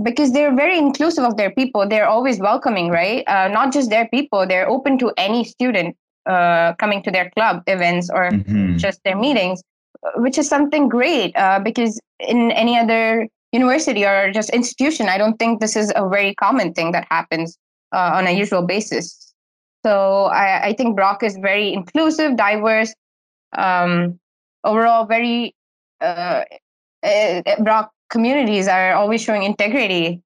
because 0.02 0.32
they're 0.32 0.54
very 0.54 0.78
inclusive 0.78 1.25
of 1.25 1.37
their 1.37 1.50
people 1.50 1.87
they're 1.87 2.06
always 2.06 2.38
welcoming 2.38 2.90
right 2.90 3.25
uh, 3.26 3.49
not 3.49 3.73
just 3.73 3.90
their 3.90 4.06
people 4.08 4.46
they're 4.46 4.68
open 4.68 4.96
to 4.96 5.12
any 5.18 5.42
student 5.42 5.96
uh, 6.26 6.73
coming 6.75 7.02
to 7.02 7.11
their 7.11 7.30
club 7.30 7.62
events 7.66 8.11
or 8.11 8.30
mm-hmm. 8.30 8.76
just 8.76 8.99
their 9.04 9.16
meetings, 9.16 9.62
which 10.16 10.38
is 10.38 10.49
something 10.49 10.88
great 10.88 11.37
uh, 11.37 11.58
because 11.58 12.00
in 12.18 12.50
any 12.52 12.78
other 12.78 13.28
university 13.52 14.04
or 14.04 14.32
just 14.32 14.50
institution, 14.50 15.08
I 15.08 15.18
don't 15.18 15.38
think 15.38 15.61
this 15.61 15.76
is 15.76 15.92
a 15.94 16.08
very 16.08 16.34
common 16.34 16.73
thing 16.73 16.92
that 16.92 17.06
happens 17.11 17.58
uh, 17.92 18.12
on 18.14 18.26
a 18.26 18.30
usual 18.30 18.62
basis. 18.62 19.24
So 19.85 20.25
I, 20.25 20.69
I, 20.69 20.73
think 20.73 20.97
Brock 20.97 21.23
is 21.23 21.37
very 21.37 21.73
inclusive, 21.75 22.37
diverse, 22.37 22.95
um, 23.57 24.19
overall 24.64 25.05
very 25.05 25.55
uh, 26.00 26.45
uh, 27.03 27.43
Brock 27.61 27.93
communities 28.09 28.67
are 28.67 28.95
always 28.95 29.21
showing 29.21 29.43
integrity 29.43 30.23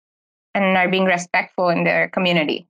and 0.54 0.76
are 0.76 0.88
being 0.88 1.04
respectful 1.04 1.68
in 1.70 1.84
their 1.84 2.08
community. 2.08 2.68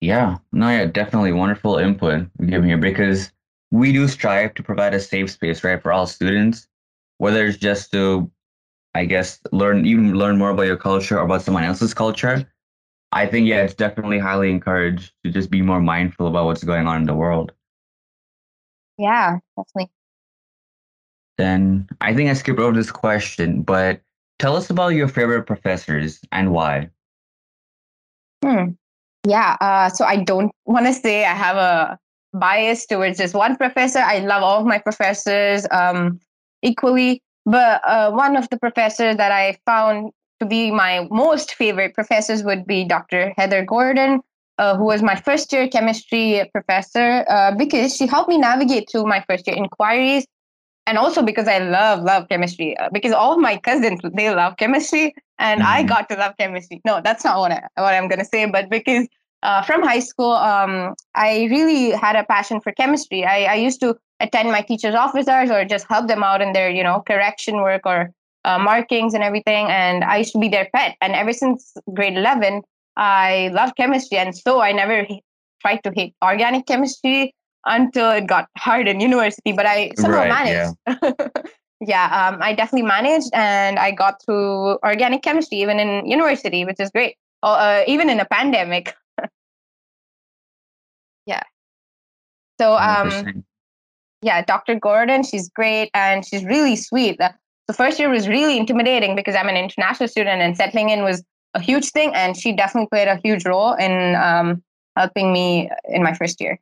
Yeah, 0.00 0.38
no, 0.52 0.68
yeah, 0.68 0.86
definitely 0.86 1.32
wonderful 1.32 1.78
input 1.78 2.26
giving 2.44 2.68
here 2.68 2.78
because 2.78 3.30
we 3.70 3.92
do 3.92 4.08
strive 4.08 4.54
to 4.54 4.62
provide 4.62 4.94
a 4.94 5.00
safe 5.00 5.30
space, 5.30 5.62
right, 5.62 5.80
for 5.80 5.92
all 5.92 6.06
students, 6.06 6.66
whether 7.18 7.46
it's 7.46 7.56
just 7.56 7.92
to, 7.92 8.30
I 8.94 9.04
guess, 9.04 9.40
learn 9.52 9.86
even 9.86 10.14
learn 10.14 10.38
more 10.38 10.50
about 10.50 10.66
your 10.66 10.76
culture 10.76 11.18
or 11.18 11.24
about 11.24 11.42
someone 11.42 11.64
else's 11.64 11.94
culture. 11.94 12.46
I 13.12 13.26
think 13.26 13.46
yeah, 13.46 13.62
it's 13.62 13.74
definitely 13.74 14.18
highly 14.18 14.50
encouraged 14.50 15.12
to 15.24 15.30
just 15.30 15.50
be 15.50 15.60
more 15.60 15.80
mindful 15.80 16.26
about 16.26 16.46
what's 16.46 16.64
going 16.64 16.86
on 16.86 17.02
in 17.02 17.06
the 17.06 17.14
world. 17.14 17.52
Yeah, 18.98 19.38
definitely. 19.56 19.90
Then 21.38 21.88
I 22.00 22.14
think 22.14 22.30
I 22.30 22.34
skipped 22.34 22.58
over 22.58 22.76
this 22.76 22.90
question, 22.90 23.62
but 23.62 24.00
tell 24.38 24.56
us 24.56 24.70
about 24.70 24.88
your 24.88 25.08
favorite 25.08 25.44
professors 25.44 26.20
and 26.32 26.52
why. 26.52 26.90
Hmm. 28.42 28.70
Yeah, 29.26 29.56
uh, 29.60 29.88
so 29.88 30.04
I 30.04 30.16
don't 30.16 30.52
want 30.64 30.86
to 30.86 30.92
say 30.92 31.24
I 31.24 31.34
have 31.34 31.56
a 31.56 31.98
bias 32.32 32.86
towards 32.86 33.18
just 33.18 33.34
one 33.34 33.56
professor. 33.56 34.00
I 34.00 34.18
love 34.18 34.42
all 34.42 34.60
of 34.60 34.66
my 34.66 34.78
professors 34.78 35.66
um, 35.70 36.18
equally, 36.62 37.22
but 37.44 37.82
uh, 37.86 38.10
one 38.10 38.36
of 38.36 38.48
the 38.50 38.58
professors 38.58 39.16
that 39.16 39.32
I 39.32 39.58
found 39.66 40.12
to 40.42 40.46
be 40.48 40.70
my 40.70 41.06
most 41.10 41.54
favorite 41.54 41.94
professors 41.94 42.42
would 42.42 42.66
be 42.66 42.84
Dr. 42.84 43.32
Heather 43.36 43.64
Gordon, 43.64 44.20
uh, 44.58 44.76
who 44.76 44.84
was 44.84 45.02
my 45.02 45.14
first 45.14 45.52
year 45.52 45.68
chemistry 45.68 46.42
professor, 46.52 47.24
uh, 47.28 47.52
because 47.54 47.96
she 47.96 48.06
helped 48.06 48.28
me 48.28 48.38
navigate 48.38 48.90
through 48.90 49.04
my 49.04 49.24
first 49.28 49.46
year 49.46 49.56
inquiries. 49.56 50.26
And 50.86 50.98
also 50.98 51.22
because 51.22 51.46
I 51.46 51.58
love, 51.58 52.02
love 52.02 52.28
chemistry, 52.28 52.76
uh, 52.76 52.88
because 52.92 53.12
all 53.12 53.32
of 53.34 53.38
my 53.38 53.56
cousins, 53.56 54.00
they 54.14 54.34
love 54.34 54.56
chemistry 54.56 55.14
and 55.38 55.60
mm-hmm. 55.60 55.70
I 55.70 55.84
got 55.84 56.08
to 56.08 56.16
love 56.16 56.34
chemistry. 56.38 56.80
No, 56.84 57.00
that's 57.02 57.24
not 57.24 57.38
what, 57.38 57.52
I, 57.52 57.62
what 57.76 57.94
I'm 57.94 58.08
going 58.08 58.18
to 58.18 58.24
say, 58.24 58.44
but 58.46 58.68
because 58.68 59.06
uh, 59.44 59.62
from 59.62 59.82
high 59.82 60.00
school, 60.00 60.32
um, 60.32 60.94
I 61.14 61.46
really 61.50 61.90
had 61.90 62.16
a 62.16 62.24
passion 62.24 62.60
for 62.60 62.72
chemistry. 62.72 63.24
I, 63.24 63.44
I, 63.44 63.54
used 63.54 63.80
to 63.80 63.96
attend 64.20 64.52
my 64.52 64.60
teachers' 64.60 64.94
office 64.94 65.26
hours 65.26 65.50
or 65.50 65.64
just 65.64 65.86
help 65.88 66.06
them 66.06 66.22
out 66.22 66.40
in 66.40 66.52
their, 66.52 66.70
you 66.70 66.84
know, 66.84 67.02
correction 67.04 67.56
work 67.56 67.82
or 67.84 68.12
uh, 68.44 68.58
markings 68.58 69.14
and 69.14 69.22
everything. 69.22 69.66
And 69.68 70.04
I 70.04 70.18
used 70.18 70.32
to 70.32 70.38
be 70.38 70.48
their 70.48 70.68
pet. 70.74 70.96
And 71.00 71.14
ever 71.14 71.32
since 71.32 71.74
grade 71.94 72.16
11, 72.16 72.62
I 72.96 73.50
loved 73.52 73.76
chemistry. 73.76 74.18
And 74.18 74.36
so 74.36 74.60
I 74.60 74.72
never 74.72 75.06
tried 75.60 75.82
to 75.84 75.92
hate 75.94 76.14
organic 76.22 76.66
chemistry 76.66 77.34
until 77.64 78.10
it 78.10 78.26
got 78.26 78.48
hard 78.58 78.88
in 78.88 79.00
university. 79.00 79.52
But 79.52 79.66
I 79.66 79.92
somehow 79.96 80.18
right, 80.18 80.28
managed. 80.28 80.76
Yeah. 80.86 81.28
yeah, 81.80 82.28
um, 82.28 82.42
I 82.42 82.54
definitely 82.54 82.86
managed 82.86 83.30
and 83.32 83.78
I 83.78 83.90
got 83.90 84.22
through 84.24 84.78
organic 84.84 85.22
chemistry 85.22 85.58
even 85.58 85.78
in 85.78 86.06
university, 86.06 86.64
which 86.64 86.80
is 86.80 86.90
great. 86.90 87.16
Uh, 87.42 87.82
even 87.86 88.08
in 88.08 88.20
a 88.20 88.24
pandemic. 88.24 88.94
yeah. 91.26 91.42
So, 92.60 92.74
um, 92.74 93.44
yeah, 94.22 94.42
Dr. 94.44 94.76
Gordon, 94.76 95.24
she's 95.24 95.48
great 95.48 95.90
and 95.94 96.24
she's 96.24 96.44
really 96.44 96.76
sweet. 96.76 97.18
The, 97.66 97.72
the 97.72 97.76
first 97.76 97.98
year 97.98 98.10
was 98.10 98.28
really 98.28 98.58
intimidating 98.58 99.16
because 99.16 99.34
I'm 99.34 99.48
an 99.48 99.56
international 99.56 100.08
student 100.08 100.42
and 100.42 100.56
settling 100.56 100.90
in 100.90 101.02
was 101.02 101.22
a 101.54 101.60
huge 101.60 101.90
thing. 101.90 102.12
And 102.14 102.36
she 102.36 102.52
definitely 102.54 102.88
played 102.88 103.08
a 103.08 103.20
huge 103.22 103.44
role 103.44 103.74
in 103.74 104.14
um, 104.16 104.62
helping 104.96 105.32
me 105.32 105.70
in 105.88 106.02
my 106.02 106.14
first 106.14 106.40
year. 106.40 106.60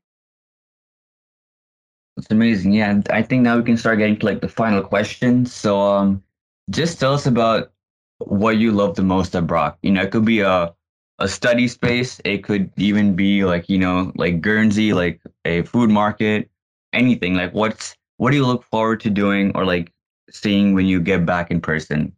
It's 2.17 2.31
amazing. 2.31 2.73
Yeah, 2.73 3.01
I 3.11 3.23
think 3.23 3.43
now 3.43 3.57
we 3.57 3.63
can 3.63 3.77
start 3.77 3.99
getting 3.99 4.19
to 4.19 4.27
like 4.27 4.41
the 4.41 4.49
final 4.49 4.83
question. 4.83 5.47
So, 5.47 5.81
um, 5.81 6.23
just 6.69 7.01
tell 7.01 7.15
us 7.15 7.27
about 7.27 7.73
what 8.19 8.59
you 8.59 8.73
love 8.73 8.95
the 8.95 9.03
most 9.03 9.35
at 9.35 9.47
Brock. 9.47 9.79
You 9.83 9.93
know, 9.93 10.03
it 10.03 10.11
could 10.11 10.25
be 10.25 10.41
a 10.41 10.75
a 11.19 11.29
study 11.29 11.69
space. 11.69 12.21
It 12.25 12.45
could 12.45 12.71
even 12.77 13.15
be 13.15 13.45
like 13.45 13.69
you 13.69 13.79
know, 13.79 14.13
like 14.17 14.41
Guernsey, 14.43 14.93
like 14.93 15.21
a 15.47 15.63
food 15.63 15.91
market, 15.91 16.51
anything. 16.93 17.35
Like, 17.35 17.55
what's 17.55 17.97
what 18.19 18.33
do 18.33 18.37
you 18.37 18.47
look 18.47 18.65
forward 18.65 19.01
to 19.01 19.11
doing 19.11 19.53
or 19.55 19.65
like 19.65 19.93
seeing 20.31 20.75
when 20.75 20.87
you 20.87 21.01
get 21.01 21.27
back 21.27 21.51
in 21.51 21.61
person? 21.61 22.13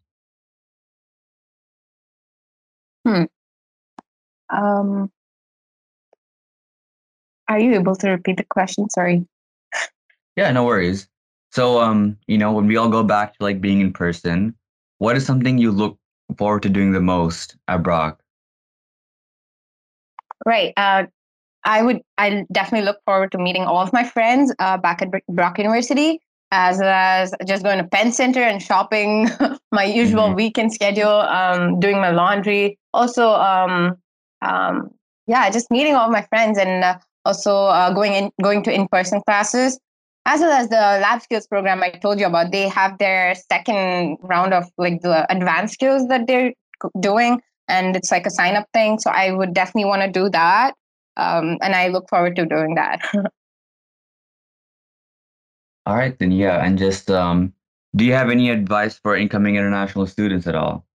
Hmm. 3.06 3.24
Um. 4.50 5.10
Are 7.48 7.58
you 7.58 7.74
able 7.74 7.96
to 7.96 8.10
repeat 8.10 8.36
the 8.36 8.44
question? 8.44 8.88
Sorry. 8.90 9.26
Yeah, 10.36 10.50
no 10.52 10.64
worries. 10.64 11.08
So, 11.50 11.80
um, 11.80 12.16
you 12.26 12.38
know, 12.38 12.52
when 12.52 12.66
we 12.66 12.76
all 12.76 12.88
go 12.88 13.02
back 13.02 13.34
to 13.34 13.42
like 13.42 13.60
being 13.60 13.80
in 13.80 13.92
person, 13.92 14.54
what 14.98 15.16
is 15.16 15.26
something 15.26 15.58
you 15.58 15.70
look 15.70 15.98
forward 16.38 16.62
to 16.62 16.70
doing 16.70 16.92
the 16.92 17.00
most 17.00 17.56
at 17.68 17.82
Brock? 17.82 18.22
Right. 20.46 20.72
Uh, 20.76 21.04
I 21.64 21.82
would. 21.82 22.00
I 22.18 22.44
definitely 22.50 22.86
look 22.86 22.98
forward 23.04 23.32
to 23.32 23.38
meeting 23.38 23.64
all 23.64 23.82
of 23.82 23.92
my 23.92 24.04
friends 24.04 24.54
uh, 24.58 24.78
back 24.78 25.02
at 25.02 25.10
Brock 25.28 25.58
University, 25.58 26.20
as 26.52 26.78
well 26.78 26.88
as 26.88 27.34
just 27.46 27.64
going 27.64 27.78
to 27.78 27.84
Pen 27.84 28.12
Centre 28.12 28.42
and 28.42 28.62
shopping. 28.62 29.28
my 29.72 29.84
usual 29.84 30.24
mm-hmm. 30.24 30.36
weekend 30.36 30.72
schedule. 30.72 31.08
Um, 31.08 31.80
doing 31.80 31.96
my 31.96 32.10
laundry. 32.10 32.78
Also, 32.94 33.30
um, 33.30 33.96
um, 34.42 34.90
yeah, 35.26 35.50
just 35.50 35.70
meeting 35.70 35.94
all 35.94 36.10
my 36.10 36.22
friends 36.22 36.58
and 36.58 36.84
uh, 36.84 36.98
also 37.24 37.64
uh, 37.66 37.92
going 37.92 38.12
in, 38.12 38.30
going 38.40 38.62
to 38.62 38.72
in 38.72 38.86
person 38.88 39.20
classes 39.26 39.80
as 40.26 40.40
well 40.40 40.52
as 40.52 40.68
the 40.68 40.76
lab 40.76 41.20
skills 41.20 41.46
program 41.46 41.82
I 41.82 41.90
told 41.90 42.20
you 42.20 42.26
about, 42.26 42.52
they 42.52 42.68
have 42.68 42.98
their 42.98 43.34
second 43.34 44.18
round 44.20 44.54
of 44.54 44.70
like 44.78 45.00
the 45.02 45.26
advanced 45.32 45.74
skills 45.74 46.06
that 46.08 46.26
they're 46.26 46.52
doing. 47.00 47.40
and 47.68 47.96
it's 47.96 48.10
like 48.10 48.26
a 48.26 48.30
sign 48.30 48.56
up 48.56 48.66
thing. 48.74 48.98
So 48.98 49.10
I 49.10 49.32
would 49.32 49.54
definitely 49.54 49.86
want 49.86 50.02
to 50.02 50.10
do 50.10 50.28
that. 50.30 50.74
Um, 51.16 51.58
and 51.62 51.74
I 51.74 51.88
look 51.88 52.08
forward 52.08 52.36
to 52.36 52.46
doing 52.46 52.74
that. 52.74 53.00
all 55.86 55.96
right, 55.96 56.18
then, 56.18 56.30
yeah. 56.30 56.64
And 56.64 56.78
just, 56.78 57.10
um, 57.10 57.52
do 57.96 58.04
you 58.04 58.12
have 58.12 58.30
any 58.30 58.50
advice 58.50 58.98
for 58.98 59.16
incoming 59.16 59.56
international 59.56 60.06
students 60.06 60.46
at 60.46 60.54
all? 60.54 60.86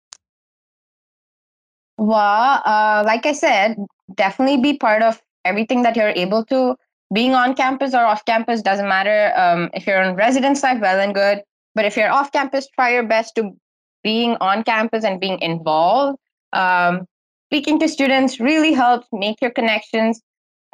Well, 1.99 2.63
uh, 2.65 3.03
like 3.07 3.27
I 3.27 3.33
said, 3.33 3.77
definitely 4.15 4.59
be 4.59 4.79
part 4.79 5.03
of 5.03 5.21
everything 5.45 5.83
that 5.83 5.97
you're 5.97 6.11
able 6.11 6.45
to. 6.47 6.77
Being 7.13 7.35
on 7.35 7.55
campus 7.55 7.95
or 7.95 8.05
off 8.05 8.25
campus 8.25 8.63
doesn't 8.63 8.89
matter. 8.89 9.33
Um, 9.37 9.71
if 9.75 9.87
you're 9.87 10.03
on 10.03 10.15
residence 10.17 10.63
life, 10.63 10.81
well 10.81 11.01
and 11.01 11.15
good. 11.15 11.43
But 11.75 11.85
if 11.85 11.97
you're 11.97 12.11
off 12.11 12.33
campus, 12.33 12.69
try 12.75 12.93
your 12.93 13.03
best 13.03 13.35
to 13.37 13.51
being 14.03 14.37
on 14.41 14.63
campus 14.63 15.05
and 15.05 15.21
being 15.21 15.41
involved. 15.41 16.19
Um, 16.53 17.07
speaking 17.49 17.79
to 17.81 17.89
students 17.89 18.41
really 18.41 18.73
helps 18.73 19.07
make 19.13 19.41
your 19.41 19.51
connections 19.51 20.21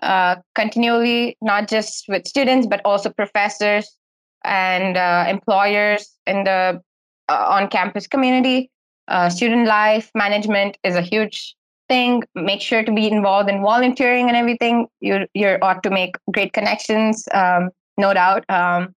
uh, 0.02 0.36
continually, 0.54 1.36
not 1.40 1.68
just 1.68 2.04
with 2.08 2.26
students, 2.26 2.66
but 2.66 2.80
also 2.84 3.10
professors 3.10 3.96
and 4.44 4.96
uh, 4.96 5.24
employers 5.28 6.16
in 6.26 6.44
the 6.44 6.80
uh, 7.28 7.46
on 7.48 7.68
campus 7.68 8.06
community. 8.06 8.70
Uh, 9.08 9.28
student 9.28 9.66
life 9.66 10.10
management 10.14 10.78
is 10.84 10.94
a 10.96 11.02
huge 11.02 11.54
thing. 11.88 12.22
Make 12.34 12.60
sure 12.60 12.84
to 12.84 12.92
be 12.92 13.10
involved 13.10 13.50
in 13.50 13.62
volunteering 13.62 14.28
and 14.28 14.36
everything. 14.36 14.86
You 15.00 15.26
you 15.34 15.58
ought 15.62 15.82
to 15.82 15.90
make 15.90 16.16
great 16.32 16.52
connections, 16.52 17.28
um, 17.34 17.70
no 17.96 18.14
doubt. 18.14 18.44
Um, 18.48 18.94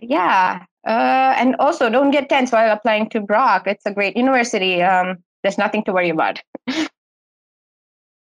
yeah, 0.00 0.64
uh, 0.86 1.34
and 1.36 1.54
also 1.58 1.88
don't 1.88 2.10
get 2.10 2.28
tense 2.28 2.52
while 2.52 2.72
applying 2.72 3.08
to 3.10 3.20
Brock. 3.20 3.66
It's 3.66 3.86
a 3.86 3.92
great 3.92 4.16
university. 4.16 4.82
Um, 4.82 5.18
there's 5.42 5.58
nothing 5.58 5.84
to 5.84 5.92
worry 5.92 6.10
about. 6.10 6.40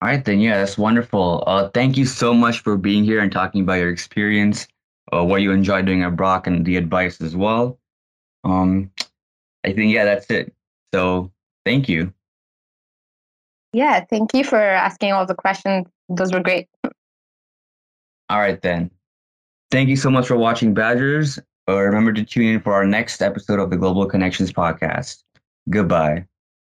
All 0.02 0.08
right, 0.08 0.24
then. 0.24 0.40
Yeah, 0.40 0.58
that's 0.58 0.78
wonderful. 0.78 1.44
Uh, 1.46 1.70
thank 1.70 1.98
you 1.98 2.06
so 2.06 2.34
much 2.34 2.60
for 2.60 2.78
being 2.78 3.04
here 3.04 3.20
and 3.20 3.32
talking 3.32 3.62
about 3.62 3.80
your 3.80 3.90
experience, 3.90 4.68
uh, 5.14 5.24
what 5.24 5.42
you 5.42 5.52
enjoy 5.52 5.82
doing 5.82 6.04
at 6.04 6.16
Brock, 6.16 6.48
and 6.48 6.66
the 6.66 6.78
advice 6.78 7.22
as 7.22 7.36
well. 7.36 7.80
Um, 8.44 8.92
I 9.66 9.74
think 9.74 9.94
yeah, 9.94 10.06
that's 10.06 10.30
it. 10.30 10.54
So 10.94 11.32
thank 11.66 11.90
you. 11.90 12.14
Yeah, 13.74 14.04
thank 14.10 14.34
you 14.34 14.44
for 14.44 14.60
asking 14.60 15.12
all 15.12 15.26
the 15.26 15.36
questions. 15.36 15.88
Those 16.08 16.34
were 16.34 16.40
great. 16.40 16.68
All 18.30 18.40
right, 18.40 18.62
then. 18.62 18.90
Thank 19.72 19.90
you 19.90 19.96
so 19.96 20.10
much 20.10 20.28
for 20.28 20.38
watching 20.38 20.74
Badgers. 20.74 21.38
Uh, 21.68 21.78
remember 21.78 22.12
to 22.14 22.24
tune 22.24 22.46
in 22.46 22.60
for 22.60 22.74
our 22.74 22.86
next 22.86 23.22
episode 23.22 23.60
of 23.60 23.70
the 23.70 23.78
Global 23.78 24.08
Connections 24.08 24.52
podcast. 24.52 25.24
Goodbye. 25.70 26.26